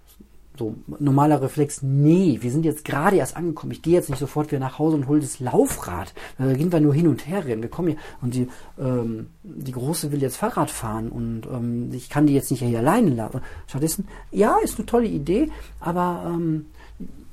So, 0.59 0.75
normaler 0.99 1.41
Reflex, 1.41 1.83
nee, 1.83 2.39
wir 2.41 2.51
sind 2.51 2.65
jetzt 2.65 2.85
gerade 2.85 3.17
erst 3.17 3.37
angekommen. 3.37 3.71
Ich 3.73 3.83
gehe 3.83 3.95
jetzt 3.95 4.11
nicht 4.11 4.19
sofort 4.19 4.51
wieder 4.51 4.59
nach 4.59 4.79
Hause 4.81 4.97
und 4.97 5.07
hole 5.07 5.21
das 5.21 5.39
Laufrad. 5.39 6.13
Da 6.37 6.53
gehen 6.53 6.73
wir 6.73 6.81
nur 6.81 6.93
hin 6.93 7.07
und 7.07 7.29
her 7.29 7.45
rennen. 7.45 7.63
Wir 7.63 7.71
kommen 7.71 7.89
hier 7.89 7.99
und 8.21 8.35
die, 8.35 8.49
ähm, 8.79 9.29
die 9.45 9.73
Große 9.73 10.11
will 10.11 10.21
jetzt 10.21 10.37
Fahrrad 10.37 10.71
fahren 10.71 11.11
und 11.11 11.43
ähm, 11.47 11.91
ich 11.93 12.11
kann 12.11 12.27
die 12.27 12.35
jetzt 12.35 12.51
nicht 12.51 12.63
hier 12.63 12.81
alleine 12.81 13.11
lassen. 13.11 13.41
Stattdessen, 13.69 14.09
ja, 14.33 14.57
ist 14.63 14.79
eine 14.79 14.87
tolle 14.87 15.07
Idee, 15.07 15.49
aber 15.79 16.25
ähm, 16.27 16.67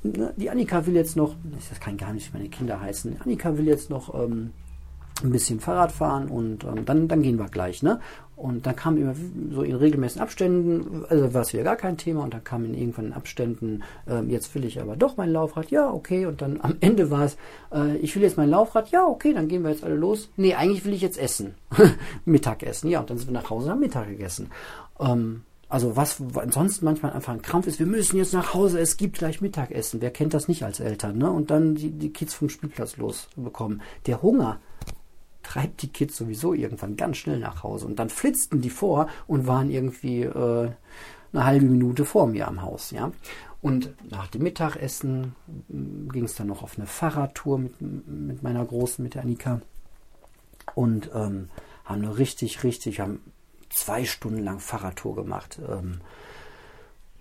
ne, 0.04 0.32
die 0.36 0.48
Annika 0.48 0.86
will 0.86 0.94
jetzt 0.94 1.16
noch, 1.16 1.34
das 1.70 1.80
kann 1.80 1.96
gar 1.96 2.12
nicht 2.12 2.32
meine 2.32 2.48
Kinder 2.48 2.80
heißen, 2.80 3.16
Annika 3.20 3.58
will 3.58 3.66
jetzt 3.66 3.90
noch 3.90 4.14
ähm, 4.14 4.52
ein 5.22 5.30
bisschen 5.30 5.60
Fahrrad 5.60 5.92
fahren 5.92 6.28
und 6.28 6.64
ähm, 6.64 6.84
dann, 6.84 7.08
dann 7.08 7.22
gehen 7.22 7.38
wir 7.38 7.46
gleich, 7.46 7.82
ne? 7.82 8.00
Und 8.36 8.66
dann 8.66 8.76
kam 8.76 8.98
immer 8.98 9.14
so 9.50 9.62
in 9.62 9.74
regelmäßigen 9.74 10.22
Abständen, 10.22 11.06
also 11.08 11.32
war 11.32 11.40
es 11.40 11.54
wieder 11.54 11.64
gar 11.64 11.76
kein 11.76 11.96
Thema 11.96 12.22
und 12.22 12.34
dann 12.34 12.44
kam 12.44 12.66
in 12.66 12.74
irgendwann 12.74 13.14
Abständen, 13.14 13.82
äh, 14.06 14.20
jetzt 14.24 14.54
will 14.54 14.66
ich 14.66 14.78
aber 14.78 14.94
doch 14.94 15.16
mein 15.16 15.30
Laufrad, 15.30 15.70
ja, 15.70 15.90
okay, 15.90 16.26
und 16.26 16.42
dann 16.42 16.60
am 16.60 16.76
Ende 16.80 17.10
war 17.10 17.24
es, 17.24 17.38
äh, 17.72 17.96
ich 17.96 18.14
will 18.14 18.22
jetzt 18.22 18.36
mein 18.36 18.50
Laufrad, 18.50 18.90
ja, 18.90 19.06
okay, 19.06 19.32
dann 19.32 19.48
gehen 19.48 19.62
wir 19.62 19.70
jetzt 19.70 19.84
alle 19.84 19.94
los. 19.94 20.28
Nee, 20.36 20.54
eigentlich 20.54 20.84
will 20.84 20.92
ich 20.92 21.00
jetzt 21.00 21.18
essen. 21.18 21.54
Mittagessen, 22.26 22.90
ja, 22.90 23.00
und 23.00 23.08
dann 23.08 23.16
sind 23.16 23.28
wir 23.28 23.40
nach 23.40 23.48
Hause 23.48 23.66
und 23.66 23.72
haben 23.72 23.80
Mittag 23.80 24.08
gegessen. 24.08 24.50
Ähm, 25.00 25.42
also 25.68 25.96
was 25.96 26.22
ansonsten 26.34 26.84
manchmal 26.84 27.12
einfach 27.12 27.32
ein 27.32 27.42
Krampf 27.42 27.66
ist, 27.66 27.78
wir 27.78 27.86
müssen 27.86 28.18
jetzt 28.18 28.34
nach 28.34 28.54
Hause, 28.54 28.78
es 28.78 28.96
gibt 28.96 29.18
gleich 29.18 29.40
Mittagessen. 29.40 30.00
Wer 30.00 30.10
kennt 30.10 30.32
das 30.32 30.46
nicht 30.46 30.62
als 30.62 30.78
Eltern, 30.78 31.18
ne? 31.18 31.30
Und 31.30 31.50
dann 31.50 31.74
die, 31.74 31.90
die 31.90 32.12
Kids 32.12 32.34
vom 32.34 32.48
Spielplatz 32.48 32.96
losbekommen. 32.98 33.82
Der 34.06 34.22
Hunger, 34.22 34.60
treibt 35.46 35.82
die 35.82 35.92
Kids 35.92 36.16
sowieso 36.16 36.54
irgendwann 36.54 36.96
ganz 36.96 37.18
schnell 37.18 37.38
nach 37.38 37.62
Hause. 37.62 37.86
Und 37.86 37.98
dann 38.00 38.08
flitzten 38.08 38.60
die 38.60 38.70
vor 38.70 39.08
und 39.28 39.46
waren 39.46 39.70
irgendwie 39.70 40.22
äh, 40.22 40.70
eine 41.32 41.44
halbe 41.44 41.66
Minute 41.66 42.04
vor 42.04 42.26
mir 42.26 42.48
am 42.48 42.62
Haus, 42.62 42.90
ja. 42.90 43.12
Und 43.62 43.94
nach 44.10 44.26
dem 44.26 44.42
Mittagessen 44.42 45.34
mm, 45.68 46.08
ging 46.08 46.24
es 46.24 46.34
dann 46.34 46.48
noch 46.48 46.62
auf 46.62 46.76
eine 46.76 46.86
Fahrradtour 46.86 47.58
mit, 47.58 47.80
mit 47.80 48.42
meiner 48.42 48.64
Großen, 48.64 49.02
mit 49.02 49.14
der 49.14 49.22
Annika. 49.22 49.60
Und 50.74 51.10
ähm, 51.14 51.48
haben 51.84 52.02
eine 52.02 52.18
richtig, 52.18 52.64
richtig, 52.64 52.98
haben 52.98 53.20
zwei 53.70 54.04
Stunden 54.04 54.42
lang 54.42 54.58
Fahrradtour 54.58 55.14
gemacht. 55.14 55.60
Ähm, 55.68 56.00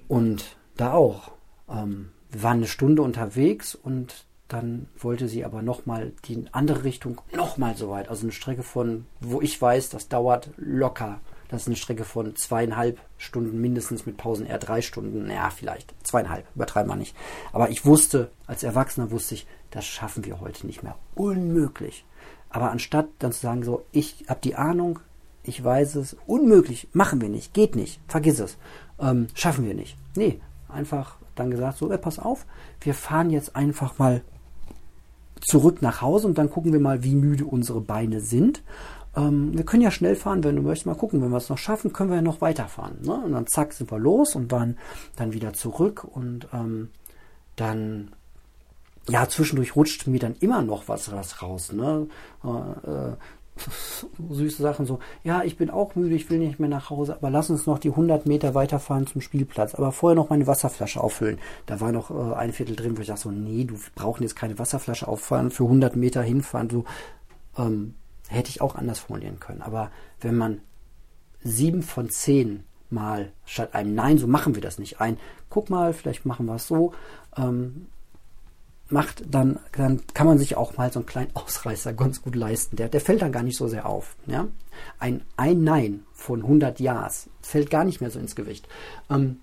und 0.08 0.58
da 0.78 0.94
auch. 0.94 1.32
Ähm, 1.70 2.10
wir 2.32 2.44
waren 2.44 2.58
eine 2.58 2.68
Stunde 2.68 3.04
unterwegs 3.04 3.76
und 3.76 4.26
dann 4.48 4.88
wollte 4.98 5.28
sie 5.28 5.44
aber 5.44 5.62
nochmal 5.62 6.14
die 6.26 6.46
andere 6.52 6.84
Richtung, 6.84 7.22
nochmal 7.34 7.76
so 7.76 7.90
weit. 7.90 8.10
Also 8.10 8.24
eine 8.24 8.32
Strecke 8.32 8.64
von, 8.64 9.06
wo 9.20 9.42
ich 9.42 9.60
weiß, 9.60 9.90
das 9.90 10.08
dauert 10.08 10.50
locker. 10.58 11.20
Das 11.48 11.64
ist 11.64 11.68
eine 11.68 11.76
Strecke 11.76 12.04
von 12.04 12.36
zweieinhalb 12.36 13.00
Stunden 13.18 13.60
mindestens 13.62 14.06
mit 14.06 14.18
Pausen 14.18 14.46
eher 14.46 14.58
drei 14.58 14.82
Stunden. 14.82 15.28
Naja, 15.28 15.50
vielleicht 15.50 15.94
zweieinhalb, 16.04 16.46
übertreiben 16.56 16.90
wir 16.90 16.96
nicht. 16.96 17.16
Aber 17.54 17.70
ich 17.70 17.86
wusste, 17.86 18.32
als 18.48 18.64
Erwachsener 18.64 19.12
wusste 19.12 19.36
ich, 19.36 19.48
das 19.72 19.86
schaffen 19.86 20.26
wir 20.26 20.40
heute 20.40 20.66
nicht 20.66 20.84
mehr. 20.84 20.96
Unmöglich. 21.16 22.06
Aber 22.50 22.72
anstatt 22.72 23.08
dann 23.20 23.32
zu 23.32 23.42
sagen, 23.42 23.64
so, 23.64 23.86
ich 23.92 24.26
habe 24.28 24.40
die 24.44 24.56
Ahnung, 24.56 25.00
ich 25.44 25.64
weiß 25.64 25.96
es, 25.96 26.16
unmöglich, 26.26 26.88
machen 26.94 27.22
wir 27.22 27.30
nicht, 27.30 27.54
geht 27.54 27.76
nicht, 27.76 28.00
vergiss 28.08 28.40
es, 28.40 28.58
ähm, 29.00 29.28
schaffen 29.34 29.66
wir 29.66 29.74
nicht. 29.74 29.98
Nee, 30.16 30.40
einfach 30.70 31.18
dann 31.36 31.52
gesagt, 31.52 31.78
so, 31.78 31.92
ey, 31.92 31.98
pass 31.98 32.18
auf, 32.18 32.46
wir 32.82 32.94
fahren 32.94 33.30
jetzt 33.30 33.56
einfach 33.56 34.00
mal 34.00 34.24
zurück 35.46 35.82
nach 35.82 36.02
Hause 36.02 36.28
und 36.28 36.38
dann 36.38 36.50
gucken 36.50 36.74
wir 36.74 36.80
mal, 36.80 37.04
wie 37.04 37.16
müde 37.16 37.46
unsere 37.46 37.82
Beine 37.82 38.20
sind. 38.20 38.64
Ähm, 39.16 39.56
wir 39.56 39.64
können 39.64 39.84
ja 39.84 39.92
schnell 39.92 40.16
fahren, 40.16 40.44
wenn 40.44 40.56
du 40.56 40.62
möchtest. 40.62 40.88
Mal 40.88 40.96
gucken, 40.96 41.22
wenn 41.22 41.30
wir 41.30 41.38
es 41.38 41.50
noch 41.50 41.58
schaffen, 41.58 41.94
können 41.94 42.10
wir 42.10 42.18
ja 42.18 42.22
noch 42.22 42.42
weiterfahren. 42.42 42.98
Ne? 43.04 43.14
Und 43.14 43.32
dann 43.34 43.48
zack, 43.48 43.74
sind 43.74 43.92
wir 43.92 44.00
los 44.00 44.36
und 44.36 44.52
waren 44.52 44.78
dann 45.16 45.34
wieder 45.34 45.54
zurück 45.54 46.04
und 46.04 46.48
ähm, 46.54 46.90
dann 47.56 48.12
ja, 49.08 49.30
zwischendurch 49.30 49.76
rutscht 49.76 50.08
mir 50.08 50.20
dann 50.20 50.36
immer 50.40 50.62
noch 50.64 50.88
was, 50.88 51.12
raus. 51.42 51.72
Ne? 51.72 52.08
Äh, 52.44 52.90
äh 52.90 53.14
süße 54.30 54.62
Sachen 54.62 54.86
so, 54.86 55.00
ja, 55.24 55.44
ich 55.44 55.58
bin 55.58 55.70
auch 55.70 55.96
müde, 55.96 56.16
ich 56.16 56.30
will 56.30 56.40
nicht 56.40 56.60
mehr 56.60 56.70
nach 56.70 56.90
Hause, 56.90 57.16
aber 57.16 57.30
lass 57.30 57.50
uns 57.50 57.66
noch 57.66 57.80
die 57.80 57.90
100 57.90 58.26
Meter 58.26 58.54
weiterfahren 58.54 59.08
zum 59.08 59.22
Spielplatz, 59.22 59.76
aber 59.76 59.92
vorher 59.92 60.16
noch 60.16 60.30
meine 60.30 60.48
Wasserflasche 60.48 61.02
auffüllen. 61.02 61.40
Da 61.66 61.80
war 61.80 61.92
noch 61.92 62.12
äh, 62.12 62.36
ein 62.36 62.54
Viertel 62.54 62.76
drin, 62.76 62.98
wo 62.98 63.02
ich 63.02 63.08
dachte 63.08 63.22
so, 63.22 63.32
nee, 63.32 63.64
du 63.64 63.76
brauchst 63.96 64.22
jetzt 64.22 64.36
keine 64.36 64.60
Wasserflasche 64.60 65.08
auffallen, 65.08 65.52
für 65.52 65.64
100 65.64 65.96
Meter 65.96 66.22
hinfahren, 66.22 66.70
so, 66.70 66.86
ähm, 67.58 67.96
hätte 68.28 68.50
ich 68.50 68.62
auch 68.62 68.76
anders 68.76 69.00
formulieren 69.00 69.40
können. 69.40 69.62
Aber 69.62 69.92
wenn 70.20 70.36
man 70.36 70.62
sieben 71.44 71.84
von 71.84 72.10
zehn 72.10 72.64
Mal 72.90 73.32
statt 73.46 73.74
einem 73.74 73.96
Nein, 73.96 74.18
so 74.20 74.28
machen 74.28 74.56
wir 74.56 74.62
das 74.62 74.78
nicht, 74.78 75.02
ein, 75.02 75.18
guck 75.50 75.70
mal, 75.70 75.94
vielleicht 75.94 76.26
machen 76.26 76.46
wir 76.46 76.56
es 76.56 76.68
so, 76.68 76.94
ähm, 77.36 77.88
macht, 78.90 79.24
dann, 79.28 79.60
dann 79.72 80.02
kann 80.14 80.28
man 80.28 80.38
sich 80.38 80.58
auch 80.58 80.78
mal 80.78 80.92
so 80.92 81.00
einen 81.00 81.08
kleinen 81.08 81.36
Ausreißer 81.36 81.94
ganz 81.94 82.22
gut 82.22 82.36
leisten. 82.36 82.76
Der, 82.76 82.90
der 82.90 83.02
fällt 83.02 83.22
dann 83.22 83.32
gar 83.32 83.44
nicht 83.44 83.58
so 83.58 83.68
sehr 83.68 83.88
auf. 83.88 84.16
Ja? 84.28 84.48
Ein, 85.00 85.22
ein 85.38 85.64
Nein 85.64 86.04
von 86.14 86.42
100 86.42 86.80
Ja's 86.80 87.30
fällt 87.42 87.70
gar 87.70 87.84
nicht 87.84 88.02
mehr 88.02 88.12
so 88.12 88.20
ins 88.20 88.36
Gewicht. 88.36 88.68
Ähm, 89.10 89.40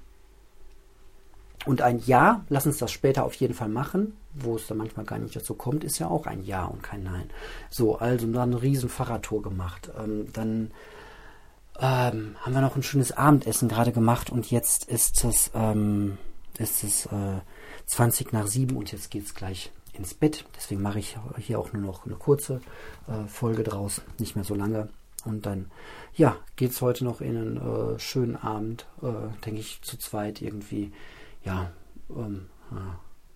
und 1.65 1.81
ein 1.81 2.01
Ja, 2.01 2.45
lass 2.49 2.67
uns 2.67 2.79
das 2.79 2.91
später 2.91 3.25
auf 3.25 3.35
jeden 3.35 3.55
Fall 3.55 3.69
machen, 3.69 4.17
wo 4.35 4.57
es 4.57 4.67
dann 4.67 4.79
manchmal 4.79 5.07
gar 5.07 5.19
nicht 5.19 5.37
dazu 5.37 5.55
kommt, 5.55 5.85
ist 5.85 5.99
ja 5.99 6.09
auch 6.09 6.27
ein 6.27 6.43
Ja 6.43 6.65
und 6.65 6.83
kein 6.83 7.05
Nein. 7.05 7.31
So, 7.71 7.97
also 7.97 8.27
dann 8.27 8.53
eine 8.53 8.63
riesen 8.63 8.89
Fahrradtour 8.89 9.43
gemacht. 9.43 9.91
Ähm, 10.03 10.27
dann 10.33 10.71
ähm, 11.79 12.37
haben 12.41 12.55
wir 12.55 12.61
noch 12.61 12.77
ein 12.77 12.83
schönes 12.83 13.13
Abendessen 13.13 13.69
gerade 13.69 13.93
gemacht 13.93 14.31
und 14.31 14.51
jetzt 14.51 14.85
ist 14.89 15.25
es, 15.25 15.51
ähm, 15.55 16.19
ist 16.59 16.85
es 16.85 17.07
äh, 17.07 17.41
20 17.87 18.33
nach 18.33 18.47
7 18.47 18.77
und 18.77 18.93
jetzt 18.93 19.11
geht 19.11 19.25
es 19.25 19.35
gleich 19.35 19.71
ins 19.93 20.15
Bett. 20.15 20.45
Deswegen 20.57 20.83
mache 20.83 20.99
ich 20.99 21.17
hier 21.39 21.59
auch 21.59 21.73
nur 21.73 21.83
noch 21.83 22.07
eine 22.07 22.17
kurze 22.17 22.61
äh, 23.07 23.27
Folge 23.27 23.63
draus, 23.63 24.03
nicht 24.19 24.37
mehr 24.37 24.45
so 24.45 24.55
lange. 24.55 24.89
Und 25.25 25.47
dann, 25.47 25.71
ja, 26.15 26.37
geht 26.57 26.73
es 26.73 26.83
heute 26.83 27.05
noch 27.05 27.21
in 27.21 27.37
einen 27.37 27.57
äh, 27.95 27.99
schönen 27.99 28.37
Abend, 28.37 28.87
äh, 29.03 29.13
denke 29.45 29.61
ich, 29.61 29.81
zu 29.83 29.97
zweit 29.97 30.43
irgendwie. 30.43 30.93
Ja, 31.45 31.71
ähm, 32.11 32.47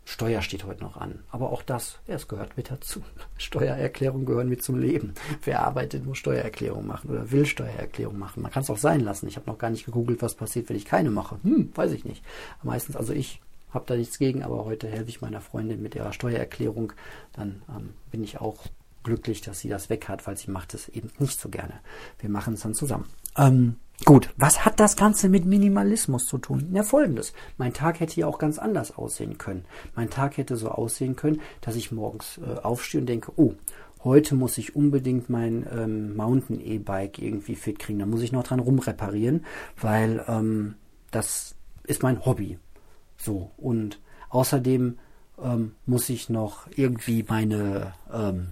Steuer 0.09 0.41
steht 0.41 0.65
heute 0.65 0.85
noch 0.85 0.97
an. 0.97 1.19
Aber 1.31 1.51
auch 1.51 1.63
das, 1.63 1.99
ja, 2.07 2.15
es 2.15 2.29
gehört 2.29 2.57
mit 2.57 2.71
dazu. 2.71 3.03
Steuererklärungen 3.39 4.25
gehören 4.25 4.49
mit 4.49 4.63
zum 4.63 4.79
Leben. 4.79 5.15
Wer 5.43 5.67
arbeitet, 5.67 6.07
muss 6.07 6.19
Steuererklärung 6.19 6.87
machen 6.87 7.11
oder 7.11 7.33
will 7.33 7.45
Steuererklärung 7.45 8.17
machen. 8.17 8.41
Man 8.41 8.53
kann 8.53 8.63
es 8.63 8.71
auch 8.71 8.79
sein 8.79 9.01
lassen. 9.01 9.27
Ich 9.27 9.37
habe 9.37 9.51
noch 9.51 9.59
gar 9.59 9.69
nicht 9.69 9.85
gegoogelt, 9.85 10.23
was 10.23 10.37
passiert, 10.37 10.69
wenn 10.69 10.77
ich 10.77 10.85
keine 10.85 11.11
mache. 11.11 11.39
Hm, 11.43 11.73
weiß 11.75 11.91
ich 11.91 12.05
nicht. 12.05 12.25
Meistens, 12.63 12.95
also 12.95 13.13
ich 13.13 13.43
habe 13.75 13.85
da 13.89 13.97
nichts 13.97 14.19
gegen, 14.19 14.45
aber 14.45 14.65
heute 14.65 14.89
helfe 14.89 15.09
ich 15.09 15.21
meiner 15.21 15.41
Freundin 15.41 15.83
mit 15.83 15.97
ihrer 15.97 16.13
Steuererklärung. 16.13 16.93
Dann 17.33 17.63
ähm, 17.69 17.91
bin 18.13 18.23
ich 18.23 18.41
auch 18.41 18.65
glücklich, 19.03 19.41
dass 19.41 19.59
sie 19.59 19.69
das 19.69 19.91
weg 19.91 20.09
hat, 20.09 20.25
weil 20.29 20.37
sie 20.37 20.53
macht 20.53 20.73
es 20.73 20.89
eben 20.89 21.11
nicht 21.19 21.41
so 21.41 21.49
gerne. 21.49 21.75
Wir 22.21 22.31
machen 22.31 22.55
es 22.55 22.61
dann 22.61 22.75
zusammen. 22.75 23.07
Ähm, 23.37 23.77
gut, 24.05 24.31
was 24.37 24.65
hat 24.65 24.79
das 24.81 24.97
Ganze 24.97 25.29
mit 25.29 25.45
Minimalismus 25.45 26.27
zu 26.27 26.39
tun? 26.39 26.69
Ja, 26.73 26.83
folgendes. 26.83 27.33
Mein 27.57 27.73
Tag 27.73 28.01
hätte 28.01 28.21
ja 28.21 28.27
auch 28.27 28.39
ganz 28.39 28.59
anders 28.59 28.97
aussehen 28.97 29.39
können. 29.39 29.65
Mein 29.95 30.11
Tag 30.11 30.37
hätte 30.37 30.57
so 30.57 30.69
aussehen 30.69 31.17
können, 31.17 31.41
dass 31.61 31.77
ich 31.77 31.93
morgens 31.93 32.39
äh, 32.39 32.59
aufstehe 32.61 33.01
und 33.01 33.07
denke, 33.07 33.33
oh, 33.37 33.55
heute 34.05 34.35
muss 34.35 34.59
ich 34.59 34.77
unbedingt 34.77 35.29
mein 35.29 35.67
ähm, 35.71 36.17
Mountain 36.17 36.61
E-Bike 36.61 37.19
irgendwie 37.19 37.57
fit 37.57 37.79
kriegen. 37.79 37.99
Da 37.99 38.07
muss 38.07 38.23
ich 38.23 38.33
noch 38.33 38.45
dran 38.45 38.61
rumreparieren, 38.61 39.45
weil 39.81 40.25
ähm, 40.29 40.75
das 41.11 41.55
ist 41.85 42.03
mein 42.03 42.25
Hobby. 42.25 42.59
So, 43.17 43.51
und 43.57 44.01
außerdem 44.29 44.99
ähm, 45.43 45.73
muss 45.87 46.09
ich 46.09 46.29
noch 46.29 46.69
irgendwie 46.75 47.25
meine, 47.29 47.95
ähm, 48.13 48.49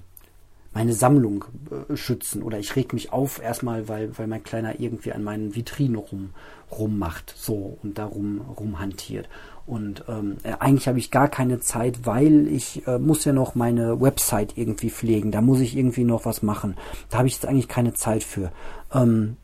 meine 0.74 0.92
Sammlung 0.92 1.44
äh, 1.70 1.96
schützen 1.96 2.42
oder 2.42 2.58
ich 2.58 2.76
reg 2.76 2.92
mich 2.92 3.12
auf 3.12 3.40
erstmal, 3.40 3.88
weil, 3.88 4.18
weil 4.18 4.26
mein 4.26 4.42
Kleiner 4.42 4.80
irgendwie 4.80 5.12
an 5.12 5.24
meinen 5.24 5.54
Vitrinen 5.54 5.96
rum, 5.96 6.30
rummacht 6.70 7.32
so 7.36 7.78
und 7.82 7.96
darum 7.96 8.40
rumhantiert. 8.40 9.28
Und 9.66 10.04
ähm, 10.08 10.36
äh, 10.42 10.54
eigentlich 10.58 10.88
habe 10.88 10.98
ich 10.98 11.10
gar 11.10 11.28
keine 11.28 11.60
Zeit, 11.60 12.04
weil 12.04 12.48
ich 12.48 12.86
äh, 12.86 12.98
muss 12.98 13.24
ja 13.24 13.32
noch 13.32 13.54
meine 13.54 14.00
Website 14.00 14.58
irgendwie 14.58 14.90
pflegen. 14.90 15.30
Da 15.30 15.40
muss 15.40 15.60
ich 15.60 15.76
irgendwie 15.76 16.04
noch 16.04 16.26
was 16.26 16.42
machen. 16.42 16.76
Da 17.08 17.18
habe 17.18 17.28
ich 17.28 17.34
jetzt 17.34 17.46
eigentlich 17.46 17.68
keine 17.68 17.94
Zeit 17.94 18.24
für. 18.24 18.52
Ähm, 18.92 19.36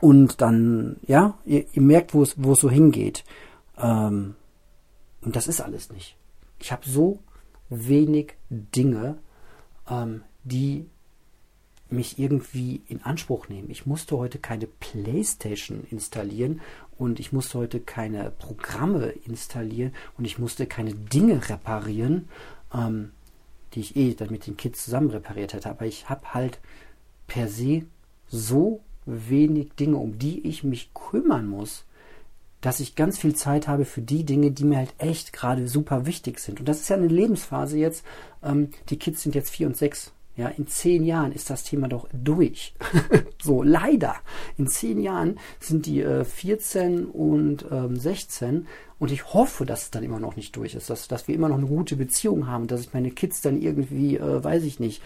und 0.00 0.40
dann, 0.40 0.96
ja, 1.06 1.38
ihr, 1.44 1.64
ihr 1.72 1.82
merkt, 1.82 2.14
wo 2.14 2.22
es, 2.22 2.34
wo 2.36 2.52
es 2.52 2.60
so 2.60 2.70
hingeht. 2.70 3.24
Ähm, 3.78 4.36
und 5.22 5.34
das 5.34 5.48
ist 5.48 5.60
alles 5.60 5.90
nicht. 5.90 6.16
Ich 6.60 6.70
habe 6.70 6.82
so 6.86 7.18
wenig 7.70 8.34
Dinge, 8.50 9.16
ähm, 9.90 10.22
die 10.44 10.86
mich 11.90 12.18
irgendwie 12.18 12.82
in 12.88 13.02
Anspruch 13.02 13.48
nehmen. 13.48 13.70
Ich 13.70 13.86
musste 13.86 14.16
heute 14.16 14.38
keine 14.38 14.66
Playstation 14.66 15.86
installieren 15.90 16.60
und 16.98 17.20
ich 17.20 17.32
musste 17.32 17.58
heute 17.58 17.80
keine 17.80 18.30
Programme 18.30 19.08
installieren 19.26 19.92
und 20.16 20.24
ich 20.24 20.38
musste 20.38 20.66
keine 20.66 20.94
Dinge 20.94 21.48
reparieren, 21.48 22.28
ähm, 22.72 23.10
die 23.74 23.80
ich 23.80 23.96
eh 23.96 24.14
dann 24.14 24.30
mit 24.30 24.46
den 24.46 24.56
Kids 24.56 24.84
zusammen 24.84 25.10
repariert 25.10 25.52
hätte. 25.52 25.70
Aber 25.70 25.86
ich 25.86 26.08
habe 26.08 26.34
halt 26.34 26.58
per 27.26 27.48
se 27.48 27.82
so 28.28 28.80
wenig 29.06 29.72
Dinge, 29.74 29.96
um 29.96 30.18
die 30.18 30.46
ich 30.46 30.64
mich 30.64 30.92
kümmern 30.94 31.46
muss, 31.46 31.84
dass 32.60 32.80
ich 32.80 32.94
ganz 32.94 33.18
viel 33.18 33.34
Zeit 33.34 33.68
habe 33.68 33.84
für 33.84 34.00
die 34.00 34.24
Dinge, 34.24 34.50
die 34.50 34.64
mir 34.64 34.78
halt 34.78 34.94
echt 34.96 35.34
gerade 35.34 35.68
super 35.68 36.06
wichtig 36.06 36.38
sind. 36.38 36.60
Und 36.60 36.68
das 36.68 36.80
ist 36.80 36.88
ja 36.88 36.96
eine 36.96 37.08
Lebensphase 37.08 37.76
jetzt. 37.76 38.06
Ähm, 38.42 38.70
die 38.88 38.98
Kids 38.98 39.22
sind 39.22 39.34
jetzt 39.34 39.50
vier 39.50 39.66
und 39.66 39.76
sechs. 39.76 40.12
Ja, 40.36 40.48
in 40.48 40.66
zehn 40.66 41.04
Jahren 41.04 41.32
ist 41.32 41.48
das 41.48 41.62
Thema 41.62 41.86
doch 41.86 42.08
durch. 42.12 42.74
so, 43.42 43.62
leider. 43.62 44.16
In 44.58 44.66
zehn 44.66 45.00
Jahren 45.00 45.38
sind 45.60 45.86
die 45.86 46.00
äh, 46.00 46.24
14 46.24 47.06
und 47.06 47.66
ähm, 47.70 47.96
16 47.96 48.66
und 48.98 49.12
ich 49.12 49.34
hoffe, 49.34 49.66
dass 49.66 49.82
es 49.84 49.90
dann 49.90 50.02
immer 50.02 50.18
noch 50.18 50.36
nicht 50.36 50.56
durch 50.56 50.74
ist, 50.74 50.90
dass, 50.90 51.08
dass 51.08 51.28
wir 51.28 51.34
immer 51.34 51.48
noch 51.48 51.58
eine 51.58 51.66
gute 51.66 51.96
Beziehung 51.96 52.46
haben, 52.46 52.66
dass 52.66 52.80
ich 52.80 52.94
meine 52.94 53.10
Kids 53.10 53.42
dann 53.42 53.60
irgendwie, 53.60 54.16
äh, 54.16 54.42
weiß 54.42 54.64
ich 54.64 54.80
nicht, 54.80 55.02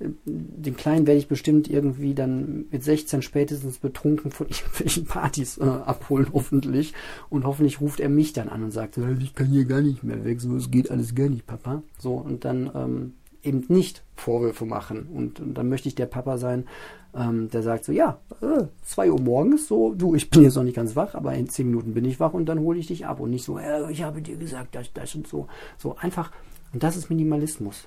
äh, 0.00 0.08
den 0.24 0.76
Kleinen 0.76 1.06
werde 1.06 1.18
ich 1.18 1.28
bestimmt 1.28 1.68
irgendwie 1.68 2.14
dann 2.14 2.66
mit 2.70 2.82
16 2.82 3.22
spätestens 3.22 3.78
betrunken 3.78 4.30
von 4.30 4.46
irgendwelchen 4.50 5.04
Partys 5.04 5.58
äh, 5.58 5.64
abholen, 5.64 6.28
hoffentlich. 6.32 6.94
Und 7.30 7.44
hoffentlich 7.44 7.80
ruft 7.80 8.00
er 8.00 8.08
mich 8.08 8.32
dann 8.32 8.48
an 8.48 8.64
und 8.64 8.70
sagt, 8.70 8.98
ich 9.20 9.34
kann 9.34 9.48
hier 9.48 9.64
gar 9.64 9.80
nicht 9.80 10.02
mehr 10.02 10.24
weg, 10.24 10.40
so 10.40 10.56
es 10.56 10.70
geht 10.70 10.90
alles 10.90 11.14
gar 11.14 11.28
nicht, 11.28 11.46
Papa. 11.46 11.82
So, 11.98 12.14
und 12.14 12.44
dann 12.44 12.70
ähm, 12.74 13.12
eben 13.42 13.64
nicht 13.68 14.02
Vorwürfe 14.16 14.64
machen. 14.64 15.08
Und, 15.12 15.40
und 15.40 15.54
dann 15.54 15.68
möchte 15.68 15.88
ich 15.88 15.94
der 15.94 16.06
Papa 16.06 16.38
sein, 16.38 16.66
ähm, 17.14 17.50
der 17.50 17.62
sagt 17.62 17.84
so, 17.84 17.92
ja, 17.92 18.18
äh, 18.40 18.64
zwei 18.84 19.10
Uhr 19.10 19.20
morgens, 19.20 19.68
so, 19.68 19.94
du, 19.94 20.14
ich 20.14 20.30
bin 20.30 20.42
jetzt 20.42 20.54
noch 20.54 20.62
nicht 20.62 20.76
ganz 20.76 20.96
wach, 20.96 21.14
aber 21.14 21.34
in 21.34 21.48
zehn 21.48 21.66
Minuten 21.66 21.94
bin 21.94 22.04
ich 22.04 22.20
wach 22.20 22.32
und 22.32 22.46
dann 22.46 22.60
hole 22.60 22.78
ich 22.78 22.86
dich 22.86 23.06
ab. 23.06 23.20
Und 23.20 23.30
nicht 23.30 23.44
so, 23.44 23.58
äh, 23.58 23.90
ich 23.90 24.02
habe 24.02 24.22
dir 24.22 24.36
gesagt, 24.36 24.74
das, 24.74 24.92
das 24.92 25.14
und 25.14 25.26
so. 25.26 25.46
So 25.78 25.96
einfach, 25.96 26.30
und 26.72 26.82
das 26.82 26.96
ist 26.96 27.10
Minimalismus 27.10 27.86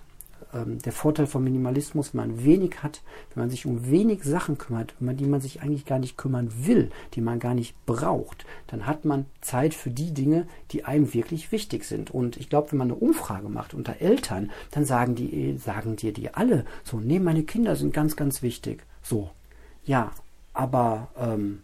ähm, 0.54 0.80
der 0.80 0.92
Vorteil 0.92 1.28
von 1.28 1.44
Minimalismus, 1.44 2.14
wenn 2.14 2.30
man 2.30 2.44
wenig 2.44 2.84
hat, 2.84 3.02
wenn 3.34 3.44
man 3.44 3.50
sich 3.50 3.66
um 3.66 3.90
wenig 3.90 4.24
Sachen 4.24 4.58
kümmert, 4.58 4.94
um 5.00 5.16
die 5.16 5.25
man 5.25 5.42
sich 5.42 5.62
eigentlich 5.62 5.86
gar 5.86 6.00
nicht 6.00 6.18
kümmern 6.18 6.52
will, 6.66 6.92
die 7.14 7.22
man 7.22 7.40
gar 7.40 7.54
nicht 7.54 7.75
braucht, 7.86 8.46
dann 8.68 8.86
hat 8.86 9.06
man 9.06 9.25
Zeit 9.42 9.74
für 9.74 9.90
die 9.90 10.14
Dinge, 10.14 10.48
die 10.72 10.86
einem 10.86 11.14
wirklich 11.14 11.52
wichtig 11.52 11.86
sind. 11.86 12.12
Und 12.12 12.38
ich 12.38 12.50
glaube, 12.50 12.72
wenn 12.72 12.80
man 12.80 12.90
eine 12.90 13.00
Umfrage 13.00 13.50
macht 13.50 13.74
unter 13.74 14.02
Eltern, 14.02 14.52
dann 14.72 14.86
sagen 14.86 15.16
die, 15.16 15.58
sagen 15.58 15.96
dir 15.96 16.14
die 16.14 16.34
alle, 16.34 16.66
so, 16.84 17.00
nee, 17.00 17.20
meine 17.20 17.44
Kinder 17.44 17.75
sind 17.75 17.94
ganz, 17.94 18.16
ganz 18.16 18.42
wichtig. 18.42 18.84
So, 19.02 19.30
ja, 19.84 20.12
aber 20.54 21.10
ähm, 21.18 21.62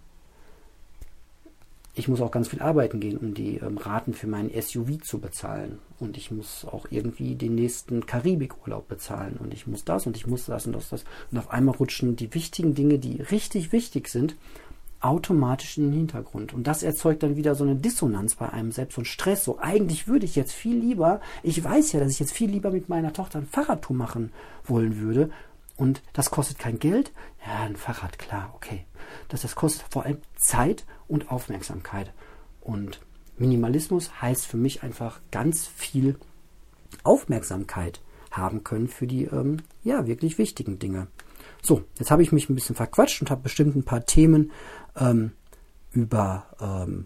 ich 1.94 2.08
muss 2.08 2.22
auch 2.22 2.32
ganz 2.32 2.48
viel 2.48 2.62
arbeiten 2.62 3.00
gehen, 3.00 3.18
um 3.18 3.34
die 3.34 3.58
ähm, 3.58 3.78
Raten 3.78 4.14
für 4.14 4.28
meinen 4.28 4.50
SUV 4.50 5.02
zu 5.02 5.20
bezahlen. 5.20 5.80
Und 6.02 6.18
ich 6.18 6.32
muss 6.32 6.66
auch 6.66 6.88
irgendwie 6.90 7.36
den 7.36 7.54
nächsten 7.54 8.08
Karibikurlaub 8.08 8.88
bezahlen. 8.88 9.38
Und 9.38 9.54
ich 9.54 9.68
muss 9.68 9.86
das 9.86 10.08
und 10.08 10.18
ich 10.18 10.26
muss 10.26 10.48
das 10.48 10.66
und 10.66 10.74
das, 10.74 10.90
das. 10.90 11.06
Und 11.32 11.38
auf 11.38 11.52
einmal 11.52 11.76
rutschen 11.76 12.16
die 12.16 12.34
wichtigen 12.34 12.74
Dinge, 12.74 12.98
die 12.98 13.22
richtig 13.22 13.72
wichtig 13.72 14.08
sind, 14.08 14.36
automatisch 15.00 15.78
in 15.78 15.86
den 15.86 15.94
Hintergrund. 15.94 16.54
Und 16.54 16.66
das 16.66 16.82
erzeugt 16.82 17.22
dann 17.22 17.36
wieder 17.36 17.54
so 17.54 17.64
eine 17.64 17.76
Dissonanz 17.76 18.36
bei 18.36 18.50
einem 18.50 18.72
selbst 18.72 18.98
und 18.98 19.06
Stress. 19.06 19.44
So, 19.44 19.60
eigentlich 19.60 20.08
würde 20.08 20.26
ich 20.26 20.36
jetzt 20.36 20.54
viel 20.54 20.76
lieber, 20.76 21.22
ich 21.44 21.64
weiß 21.64 21.92
ja, 21.92 22.00
dass 22.00 22.12
ich 22.12 22.20
jetzt 22.20 22.34
viel 22.34 22.50
lieber 22.50 22.72
mit 22.72 22.90
meiner 22.90 23.14
Tochter 23.14 23.40
ein 23.40 23.46
Fahrradtour 23.46 23.96
machen 23.96 24.32
wollen 24.64 25.00
würde. 25.00 25.30
Und 25.78 26.02
das 26.14 26.32
kostet 26.32 26.58
kein 26.58 26.80
Geld. 26.80 27.12
Ja, 27.46 27.62
ein 27.64 27.76
Fahrrad, 27.76 28.18
klar, 28.18 28.52
okay. 28.56 28.86
Das, 29.28 29.42
das 29.44 29.56
kostet 29.56 29.86
vor 29.90 30.06
allem 30.06 30.18
Zeit 30.36 30.84
und 31.08 31.32
Aufmerksamkeit. 31.32 32.12
Und 32.60 33.02
Minimalismus 33.38 34.22
heißt 34.22 34.46
für 34.46 34.58
mich 34.58 34.84
einfach 34.84 35.20
ganz 35.32 35.68
viel 35.68 36.16
Aufmerksamkeit 37.04 38.02
haben 38.32 38.64
können 38.64 38.88
für 38.88 39.08
die 39.08 39.26
ähm, 39.26 39.58
ja 39.84 40.08
wirklich 40.08 40.38
wichtigen 40.38 40.80
Dinge. 40.80 41.08
So, 41.62 41.84
jetzt 42.00 42.12
habe 42.12 42.24
ich 42.24 42.32
mich 42.32 42.50
ein 42.50 42.56
bisschen 42.56 42.76
verquatscht 42.76 43.22
und 43.22 43.30
habe 43.30 43.42
bestimmt 43.42 43.76
ein 43.76 43.84
paar 43.84 44.06
Themen 44.06 44.52
ähm, 44.96 45.32
über 45.92 46.46
ähm, 46.60 47.06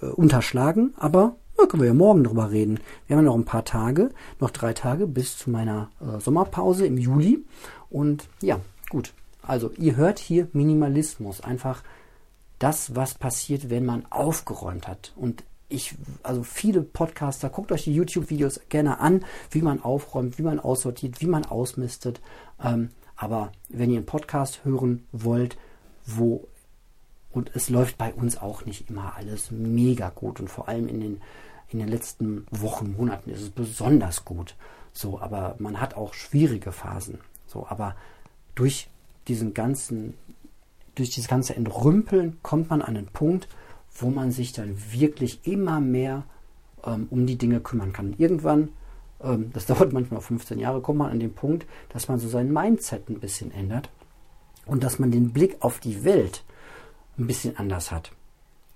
äh, 0.00 0.06
unterschlagen, 0.06 0.94
aber 0.96 1.36
da 1.56 1.66
können 1.66 1.82
wir 1.82 1.88
ja 1.88 1.94
morgen 1.94 2.24
drüber 2.24 2.50
reden. 2.50 2.80
Wir 3.06 3.16
haben 3.16 3.24
ja 3.24 3.30
noch 3.30 3.38
ein 3.38 3.44
paar 3.44 3.64
Tage, 3.64 4.10
noch 4.40 4.50
drei 4.50 4.72
Tage 4.72 5.06
bis 5.06 5.38
zu 5.38 5.50
meiner 5.50 5.90
äh, 6.00 6.20
Sommerpause 6.20 6.86
im 6.86 6.98
Juli. 6.98 7.44
Und 7.90 8.28
ja, 8.40 8.60
gut. 8.90 9.12
Also 9.42 9.70
ihr 9.76 9.96
hört 9.96 10.18
hier 10.18 10.48
Minimalismus, 10.52 11.40
einfach 11.40 11.82
das, 12.64 12.96
was 12.96 13.12
passiert, 13.12 13.68
wenn 13.68 13.84
man 13.84 14.06
aufgeräumt 14.10 14.88
hat. 14.88 15.12
Und 15.16 15.44
ich, 15.68 15.94
also 16.22 16.42
viele 16.42 16.80
Podcaster, 16.80 17.50
guckt 17.50 17.72
euch 17.72 17.84
die 17.84 17.94
YouTube-Videos 17.94 18.60
gerne 18.70 19.00
an, 19.00 19.22
wie 19.50 19.60
man 19.60 19.82
aufräumt, 19.82 20.38
wie 20.38 20.44
man 20.44 20.58
aussortiert, 20.58 21.20
wie 21.20 21.26
man 21.26 21.44
ausmistet. 21.44 22.22
Ähm, 22.62 22.88
aber 23.16 23.52
wenn 23.68 23.90
ihr 23.90 23.98
einen 23.98 24.06
Podcast 24.06 24.64
hören 24.64 25.06
wollt, 25.12 25.58
wo 26.06 26.48
und 27.32 27.50
es 27.54 27.68
läuft 27.68 27.98
bei 27.98 28.14
uns 28.14 28.38
auch 28.38 28.64
nicht 28.64 28.88
immer 28.88 29.14
alles 29.14 29.50
mega 29.50 30.08
gut 30.08 30.40
und 30.40 30.48
vor 30.48 30.66
allem 30.66 30.88
in 30.88 31.00
den 31.00 31.20
in 31.68 31.80
den 31.80 31.88
letzten 31.88 32.46
Wochen, 32.50 32.94
Monaten 32.96 33.28
ist 33.28 33.42
es 33.42 33.50
besonders 33.50 34.24
gut. 34.24 34.56
So, 34.94 35.20
aber 35.20 35.56
man 35.58 35.80
hat 35.82 35.94
auch 35.96 36.14
schwierige 36.14 36.72
Phasen. 36.72 37.18
So, 37.46 37.66
aber 37.68 37.94
durch 38.54 38.88
diesen 39.28 39.52
ganzen 39.52 40.14
durch 40.94 41.10
dieses 41.10 41.28
ganze 41.28 41.56
Entrümpeln 41.56 42.38
kommt 42.42 42.70
man 42.70 42.82
an 42.82 42.96
einen 42.96 43.06
Punkt, 43.06 43.48
wo 43.94 44.10
man 44.10 44.32
sich 44.32 44.52
dann 44.52 44.76
wirklich 44.92 45.46
immer 45.46 45.80
mehr 45.80 46.24
ähm, 46.84 47.06
um 47.10 47.26
die 47.26 47.36
Dinge 47.36 47.60
kümmern 47.60 47.92
kann. 47.92 48.14
Irgendwann, 48.18 48.70
ähm, 49.22 49.50
das 49.52 49.66
dauert 49.66 49.92
manchmal 49.92 50.20
15 50.20 50.58
Jahre, 50.58 50.80
kommt 50.80 50.98
man 50.98 51.10
an 51.10 51.20
den 51.20 51.34
Punkt, 51.34 51.66
dass 51.90 52.08
man 52.08 52.18
so 52.18 52.28
sein 52.28 52.52
Mindset 52.52 53.08
ein 53.08 53.20
bisschen 53.20 53.50
ändert 53.52 53.90
und 54.66 54.82
dass 54.82 54.98
man 54.98 55.10
den 55.10 55.32
Blick 55.32 55.56
auf 55.60 55.80
die 55.80 56.04
Welt 56.04 56.44
ein 57.18 57.26
bisschen 57.26 57.56
anders 57.56 57.90
hat. 57.90 58.12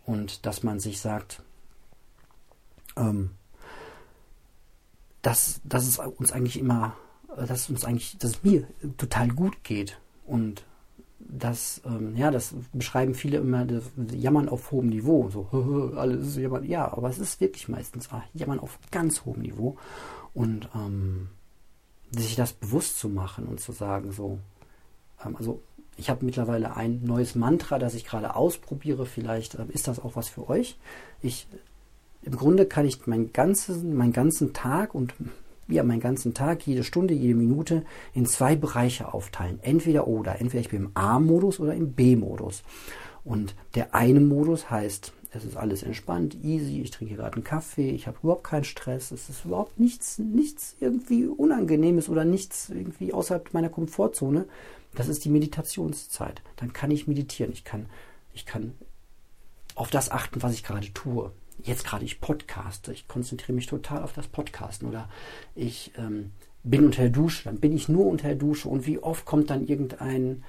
Und 0.05 0.47
dass 0.47 0.63
man 0.63 0.81
sich 0.81 1.01
sagt, 1.01 1.43
ähm, 2.97 3.31
dass, 5.23 5.61
dass 5.65 5.87
es 5.87 5.99
uns 5.99 6.33
eigentlich 6.33 6.59
immer, 6.59 6.97
dass 7.37 7.69
uns 7.69 7.85
eigentlich, 7.85 8.17
dass 8.19 8.31
es 8.31 8.43
mir 8.43 8.67
total 8.97 9.29
gut 9.29 9.65
geht 9.65 10.01
und 10.27 10.65
das, 11.19 11.83
ähm, 11.85 12.17
ja, 12.17 12.31
das 12.31 12.55
beschreiben 12.73 13.15
viele 13.15 13.39
immer, 13.39 13.65
das 13.65 13.85
Jammern 14.13 14.49
auf 14.49 14.71
hohem 14.71 14.89
Niveau. 14.89 15.29
So, 15.31 15.93
alles 15.97 16.29
ist 16.29 16.37
Jammern. 16.37 16.65
Ja, 16.65 16.93
aber 16.93 17.09
es 17.09 17.19
ist 17.19 17.41
wirklich 17.41 17.69
meistens 17.69 18.09
ah, 18.13 18.23
Jammern 18.35 18.61
auf 18.61 18.79
ganz 18.91 19.25
hohem 19.25 19.43
Niveau. 19.43 19.77
Und 20.35 20.69
ähm, 20.75 21.29
sich 22.11 22.37
das 22.37 22.53
bewusst 22.53 22.99
zu 22.99 23.09
machen 23.09 23.47
und 23.47 23.61
zu 23.61 23.73
sagen, 23.73 24.13
so, 24.13 24.39
ähm, 25.25 25.37
also 25.37 25.61
ich 25.97 26.09
habe 26.11 26.25
mittlerweile 26.25 26.77
ein 26.77 27.03
neues 27.05 27.35
Mantra, 27.35 27.79
das 27.79 27.95
ich 27.95 28.05
gerade 28.05 28.37
ausprobiere. 28.37 29.05
Vielleicht 29.05 29.57
ähm, 29.57 29.71
ist 29.71 29.89
das 29.89 29.99
auch 29.99 30.15
was 30.15 30.29
für 30.29 30.49
euch. 30.49 30.79
Ich, 31.21 31.49
im 32.23 32.37
Grunde 32.37 32.67
kann 32.67 32.87
ich 32.87 33.07
meinen 33.07 33.33
ganzen, 33.33 33.97
meinen 33.97 34.13
ganzen 34.13 34.53
Tag 34.53 34.95
und 34.95 35.15
ja, 35.69 35.83
meinen 35.83 36.01
ganzen 36.01 36.35
Tag, 36.35 36.67
jede 36.67 36.83
Stunde, 36.83 37.15
jede 37.15 37.35
Minute 37.35 37.85
in 38.15 38.27
zwei 38.27 38.57
Bereiche 38.57 39.13
aufteilen. 39.13 39.59
Entweder 39.63 40.09
oder. 40.09 40.41
Entweder 40.41 40.61
ich 40.61 40.71
bin 40.71 40.85
im 40.85 40.91
A-Modus 40.95 41.61
oder 41.61 41.75
im 41.75 41.93
B-Modus. 41.93 42.63
Und 43.25 43.55
der 43.75 43.95
eine 43.95 44.21
Modus 44.21 44.71
heißt, 44.71 45.13
es 45.31 45.45
ist 45.45 45.57
alles 45.57 45.83
entspannt, 45.83 46.37
easy, 46.43 46.81
ich 46.81 46.91
trinke 46.91 47.17
gerade 47.17 47.35
einen 47.35 47.45
Kaffee, 47.45 47.91
ich 47.91 48.07
habe 48.07 48.17
überhaupt 48.23 48.45
keinen 48.45 48.65
Stress, 48.65 49.11
es 49.11 49.29
ist 49.29 49.45
überhaupt 49.45 49.79
nichts, 49.79 50.19
nichts 50.19 50.75
irgendwie 50.81 51.27
Unangenehmes 51.27 52.09
oder 52.09 52.25
nichts 52.25 52.71
irgendwie 52.71 53.13
außerhalb 53.13 53.53
meiner 53.53 53.69
Komfortzone. 53.69 54.47
Das 54.95 55.09
ist 55.09 55.27
die 55.27 55.29
Meditationszeit. 55.29 56.43
Dann 56.57 56.73
kann 56.73 56.91
ich 56.91 57.07
meditieren. 57.07 57.53
Ich 57.53 57.65
kann, 57.65 57.87
ich 58.33 58.47
kann 58.47 58.73
auf 59.75 59.91
das 59.91 60.11
achten, 60.11 60.43
was 60.43 60.55
ich 60.55 60.65
gerade 60.65 60.91
tue 60.95 61.31
jetzt 61.63 61.85
gerade 61.85 62.05
ich 62.05 62.21
podcaste, 62.21 62.93
ich 62.93 63.09
konzentriere 63.09 63.55
mich 63.55 63.67
total 63.67 64.03
auf 64.03 64.13
das 64.13 64.27
Podcasten 64.29 64.89
oder 64.89 65.09
ich 65.55 65.93
ähm, 65.97 66.31
bin 66.63 66.85
unter 66.85 67.03
der 67.03 67.11
Dusche, 67.11 67.45
dann 67.45 67.59
bin 67.59 67.75
ich 67.75 67.89
nur 67.89 68.07
unter 68.07 68.29
der 68.29 68.37
Dusche 68.37 68.69
und 68.69 68.87
wie 68.87 68.99
oft 68.99 69.25
kommt 69.25 69.51
dann 69.51 69.67
irgendein, 69.67 70.45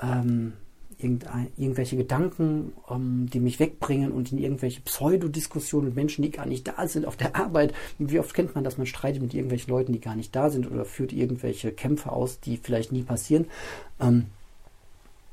ähm, 0.00 0.54
irgendein 0.98 1.48
irgendwelche 1.56 1.96
Gedanken, 1.96 2.72
ähm, 2.90 3.28
die 3.32 3.40
mich 3.40 3.60
wegbringen 3.60 4.12
und 4.12 4.32
in 4.32 4.38
irgendwelche 4.38 4.80
Pseudodiskussionen 4.80 5.88
mit 5.88 5.96
Menschen, 5.96 6.22
die 6.22 6.30
gar 6.30 6.46
nicht 6.46 6.66
da 6.66 6.88
sind 6.88 7.06
auf 7.06 7.16
der 7.16 7.36
Arbeit. 7.36 7.74
Wie 7.98 8.18
oft 8.18 8.34
kennt 8.34 8.54
man 8.54 8.64
das, 8.64 8.78
man 8.78 8.86
streitet 8.86 9.22
mit 9.22 9.34
irgendwelchen 9.34 9.70
Leuten, 9.70 9.92
die 9.92 10.00
gar 10.00 10.16
nicht 10.16 10.34
da 10.34 10.50
sind 10.50 10.70
oder 10.70 10.84
führt 10.84 11.12
irgendwelche 11.12 11.72
Kämpfe 11.72 12.12
aus, 12.12 12.40
die 12.40 12.56
vielleicht 12.56 12.92
nie 12.92 13.02
passieren. 13.02 13.46
Ähm, 14.00 14.26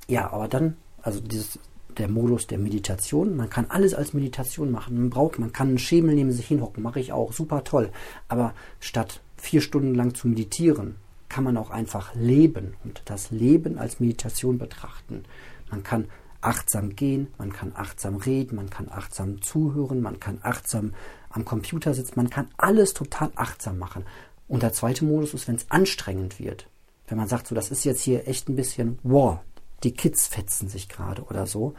ja, 0.08 0.32
aber 0.32 0.48
dann, 0.48 0.78
also 1.02 1.20
dieses 1.20 1.60
der 1.96 2.08
Modus 2.08 2.48
der 2.48 2.58
Meditation. 2.58 3.36
Man 3.36 3.50
kann 3.50 3.66
alles 3.70 3.94
als 3.94 4.14
Meditation 4.14 4.72
machen. 4.72 4.98
Man 4.98 5.10
braucht, 5.10 5.40
man 5.40 5.52
kann 5.52 5.70
einen 5.70 5.78
Schemel 5.78 6.16
neben 6.16 6.32
sich 6.32 6.48
hinhocken, 6.48 6.84
mache 6.84 7.00
ich 7.00 7.12
auch, 7.12 7.34
super 7.34 7.64
toll. 7.64 7.92
Aber 8.28 8.54
statt 8.80 9.22
vier 9.38 9.62
Stunden 9.62 9.96
lang 9.96 10.14
zu 10.14 10.28
meditieren, 10.28 10.96
kann 11.30 11.44
man 11.44 11.58
auch 11.58 11.70
einfach 11.70 12.14
leben 12.16 12.76
und 12.84 13.02
das 13.06 13.32
Leben 13.32 13.78
als 13.78 14.00
Meditation 14.00 14.58
betrachten. 14.58 15.24
Man 15.70 15.84
kann 15.84 16.06
achtsam 16.42 16.96
gehen, 16.96 17.28
man 17.38 17.52
kann 17.52 17.72
achtsam 17.76 18.16
reden, 18.18 18.56
man 18.56 18.70
kann 18.70 18.90
achtsam 18.90 19.42
zuhören, 19.42 20.02
man 20.02 20.20
kann 20.20 20.40
achtsam 20.44 20.94
am 21.30 21.44
Computer 21.44 21.94
sitzen, 21.94 22.14
man 22.16 22.30
kann 22.30 22.48
alles 22.58 22.94
total 22.94 23.32
achtsam 23.36 23.80
machen. 23.80 24.06
Und 24.48 24.64
der 24.64 24.74
zweite 24.74 25.06
Modus 25.06 25.34
ist, 25.34 25.48
wenn 25.48 25.56
es 25.56 25.70
anstrengend 25.70 26.40
wird. 26.40 26.68
Wenn 27.08 27.18
man 27.18 27.28
sagt, 27.28 27.48
so, 27.48 27.56
das 27.56 27.72
ist 27.72 27.84
jetzt 27.84 28.02
hier 28.02 28.28
echt 28.28 28.48
ein 28.48 28.56
bisschen, 28.56 29.00
wow, 29.04 29.40
die 29.86 29.94
Kids 29.94 30.28
fetzen 30.28 30.68
sich 30.68 30.90
gerade 30.90 31.24
oder 31.24 31.48
so, 31.48 31.76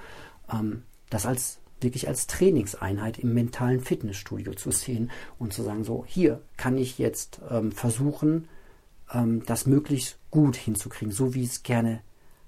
ähm, 0.50 0.84
das 1.10 1.26
als 1.26 1.58
wirklich 1.80 2.08
als 2.08 2.26
Trainingseinheit 2.26 3.18
im 3.18 3.34
mentalen 3.34 3.80
Fitnessstudio 3.80 4.54
zu 4.54 4.70
sehen 4.70 5.10
und 5.38 5.52
zu 5.52 5.62
sagen, 5.62 5.84
so, 5.84 6.04
hier 6.06 6.40
kann 6.56 6.78
ich 6.78 6.98
jetzt 6.98 7.40
ähm, 7.50 7.70
versuchen, 7.70 8.48
ähm, 9.12 9.44
das 9.44 9.66
möglichst 9.66 10.18
gut 10.30 10.56
hinzukriegen, 10.56 11.12
so 11.12 11.34
wie 11.34 11.42
ich 11.42 11.50
es 11.50 11.62
gerne 11.62 12.00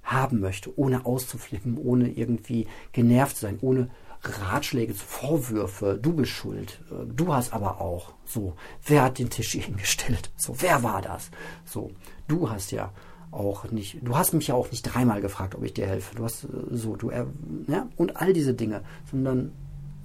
haben 0.02 0.40
möchte, 0.40 0.76
ohne 0.78 1.04
auszuflippen, 1.04 1.76
ohne 1.76 2.08
irgendwie 2.08 2.66
genervt 2.92 3.36
zu 3.36 3.42
sein, 3.42 3.58
ohne 3.60 3.90
Ratschläge, 4.22 4.94
Vorwürfe, 4.94 5.98
du 6.00 6.14
bist 6.14 6.32
schuld, 6.32 6.80
äh, 6.90 7.04
du 7.06 7.34
hast 7.34 7.52
aber 7.52 7.82
auch, 7.82 8.14
so, 8.24 8.54
wer 8.86 9.02
hat 9.02 9.18
den 9.18 9.28
Tisch 9.28 9.52
hingestellt, 9.52 10.30
so, 10.36 10.54
wer 10.60 10.82
war 10.82 11.02
das, 11.02 11.30
so, 11.66 11.90
du 12.28 12.48
hast 12.48 12.70
ja 12.70 12.92
auch 13.30 13.70
nicht, 13.70 13.98
du 14.02 14.16
hast 14.16 14.32
mich 14.32 14.48
ja 14.48 14.54
auch 14.54 14.70
nicht 14.70 14.82
dreimal 14.82 15.20
gefragt, 15.20 15.54
ob 15.54 15.62
ich 15.64 15.74
dir 15.74 15.86
helfe, 15.86 16.14
du 16.14 16.24
hast 16.24 16.44
äh, 16.44 16.48
so, 16.70 16.96
du, 16.96 17.10
äh, 17.10 17.26
ja, 17.66 17.88
und 17.96 18.16
all 18.16 18.32
diese 18.32 18.54
Dinge, 18.54 18.82
sondern 19.10 19.52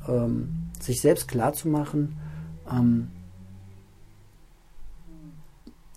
ähm, 0.07 0.69
sich 0.79 1.01
selbst 1.01 1.27
klar 1.27 1.53
zu 1.53 1.69
machen, 1.69 2.17
ähm, 2.69 3.09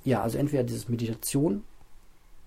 ja, 0.05 0.23
also 0.23 0.39
entweder 0.39 0.63
dieses 0.63 0.89
Meditation 0.89 1.65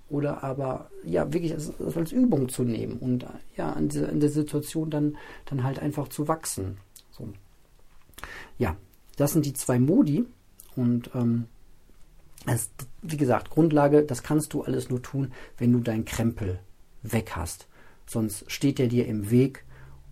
oder 0.09 0.43
aber 0.43 0.89
ja 1.03 1.31
wirklich 1.33 1.53
als, 1.53 1.73
als 1.95 2.11
Übung 2.11 2.49
zu 2.49 2.63
nehmen 2.63 2.97
und 2.97 3.25
ja 3.55 3.73
an 3.73 3.89
dieser, 3.89 4.09
in 4.09 4.19
der 4.19 4.29
Situation 4.29 4.89
dann, 4.89 5.17
dann 5.45 5.63
halt 5.63 5.79
einfach 5.79 6.07
zu 6.07 6.27
wachsen. 6.27 6.77
So. 7.11 7.27
Ja, 8.57 8.75
das 9.17 9.33
sind 9.33 9.45
die 9.45 9.53
zwei 9.53 9.77
Modi 9.77 10.25
und 10.75 11.11
ähm, 11.13 11.47
das, 12.49 12.69
wie 13.01 13.17
gesagt, 13.17 13.49
Grundlage, 13.49 14.03
das 14.03 14.23
kannst 14.23 14.53
du 14.53 14.63
alles 14.63 14.89
nur 14.89 15.01
tun, 15.01 15.31
wenn 15.57 15.71
du 15.71 15.79
deinen 15.79 16.05
Krempel 16.05 16.59
weg 17.03 17.33
hast. 17.35 17.67
Sonst 18.05 18.51
steht 18.51 18.79
er 18.79 18.87
dir 18.87 19.07
im 19.07 19.29
Weg 19.29 19.65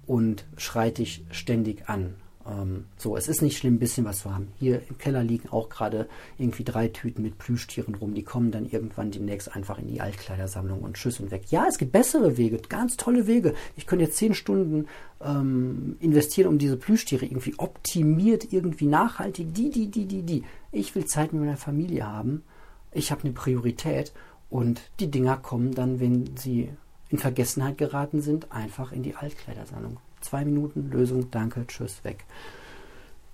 und 0.06 0.45
schreit 0.56 1.00
dich 1.00 1.26
ständig 1.32 1.89
an. 1.89 2.15
Ähm, 2.47 2.86
so, 2.97 3.17
es 3.17 3.27
ist 3.27 3.41
nicht 3.41 3.57
schlimm, 3.57 3.75
ein 3.75 3.79
bisschen 3.79 4.05
was 4.05 4.19
zu 4.19 4.33
haben. 4.33 4.47
Hier 4.60 4.81
im 4.89 4.97
Keller 4.97 5.23
liegen 5.23 5.49
auch 5.49 5.69
gerade 5.69 6.07
irgendwie 6.38 6.63
drei 6.63 6.88
Tüten 6.88 7.21
mit 7.21 7.38
Plüschtieren 7.38 7.95
rum. 7.95 8.13
Die 8.13 8.23
kommen 8.23 8.51
dann 8.51 8.69
irgendwann 8.69 9.12
demnächst 9.12 9.53
einfach 9.55 9.79
in 9.79 9.88
die 9.88 10.01
Altkleidersammlung 10.01 10.81
und 10.81 10.95
tschüss 10.95 11.19
und 11.19 11.31
weg. 11.31 11.43
Ja, 11.49 11.65
es 11.67 11.77
gibt 11.77 11.91
bessere 11.91 12.38
Wege, 12.38 12.60
ganz 12.69 12.95
tolle 12.97 13.27
Wege. 13.27 13.53
Ich 13.75 13.86
könnte 13.86 14.05
jetzt 14.05 14.17
zehn 14.17 14.33
Stunden 14.33 14.88
ähm, 15.21 15.97
investieren, 15.99 16.47
um 16.47 16.57
diese 16.57 16.77
Plüschtiere 16.77 17.25
irgendwie 17.25 17.55
optimiert, 17.57 18.53
irgendwie 18.53 18.88
nachhaltig, 18.88 19.53
die, 19.53 19.69
die, 19.69 19.88
die, 19.88 20.05
die, 20.05 20.23
die. 20.23 20.43
Ich 20.71 20.95
will 20.95 21.05
Zeit 21.05 21.33
mit 21.33 21.41
meiner 21.41 21.57
Familie 21.57 22.07
haben. 22.07 22.43
Ich 22.91 23.12
habe 23.12 23.23
eine 23.23 23.33
Priorität 23.33 24.13
und 24.49 24.81
die 24.99 25.12
Dinger 25.12 25.38
kommen 25.38 25.73
dann, 25.73 25.99
wenn 25.99 26.38
sie 26.38 26.69
in 27.10 27.17
Vergessenheit 27.17 27.77
geraten 27.77 28.21
sind, 28.21 28.51
einfach 28.51 28.91
in 28.91 29.03
die 29.03 29.15
Altkleidersammlung. 29.15 29.97
Zwei 30.21 30.45
Minuten, 30.45 30.89
Lösung, 30.91 31.30
danke, 31.32 31.65
tschüss, 31.67 32.03
weg. 32.03 32.25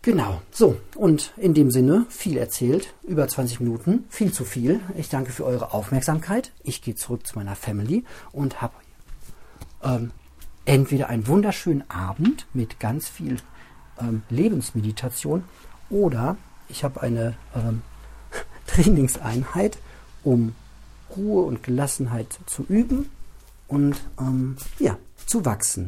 Genau, 0.01 0.41
so, 0.51 0.75
und 0.97 1.31
in 1.37 1.53
dem 1.53 1.71
Sinne, 1.71 2.05
viel 2.09 2.37
erzählt, 2.37 2.93
über 3.03 3.25
20 3.25 3.61
Minuten, 3.61 4.03
viel 4.09 4.33
zu 4.33 4.43
viel. 4.43 4.81
Ich 4.97 5.07
danke 5.07 5.31
für 5.31 5.45
eure 5.45 5.73
Aufmerksamkeit. 5.73 6.51
Ich 6.61 6.81
gehe 6.81 6.95
zurück 6.95 7.25
zu 7.25 7.37
meiner 7.39 7.55
Family 7.55 8.03
und 8.33 8.61
habe 8.61 8.73
ähm, 9.81 10.11
entweder 10.65 11.07
einen 11.07 11.25
wunderschönen 11.27 11.89
Abend 11.89 12.47
mit 12.53 12.81
ganz 12.81 13.07
viel 13.07 13.37
ähm, 13.97 14.23
Lebensmeditation 14.29 15.45
oder 15.89 16.35
ich 16.67 16.83
habe 16.83 17.01
eine 17.01 17.35
ähm, 17.55 17.81
Trainingseinheit, 18.67 19.77
um 20.23 20.53
Ruhe 21.15 21.43
und 21.43 21.63
Gelassenheit 21.63 22.39
zu 22.45 22.65
üben 22.67 23.09
und 23.67 23.95
ähm, 24.19 24.57
ja, 24.79 24.97
zu 25.25 25.45
wachsen. 25.45 25.87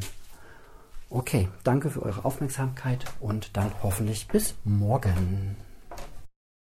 Okay, 1.16 1.48
danke 1.64 1.90
für 1.90 2.04
eure 2.04 2.26
Aufmerksamkeit 2.26 3.06
und 3.22 3.56
dann 3.56 3.72
hoffentlich 3.82 4.28
bis 4.28 4.54
morgen. 4.66 5.56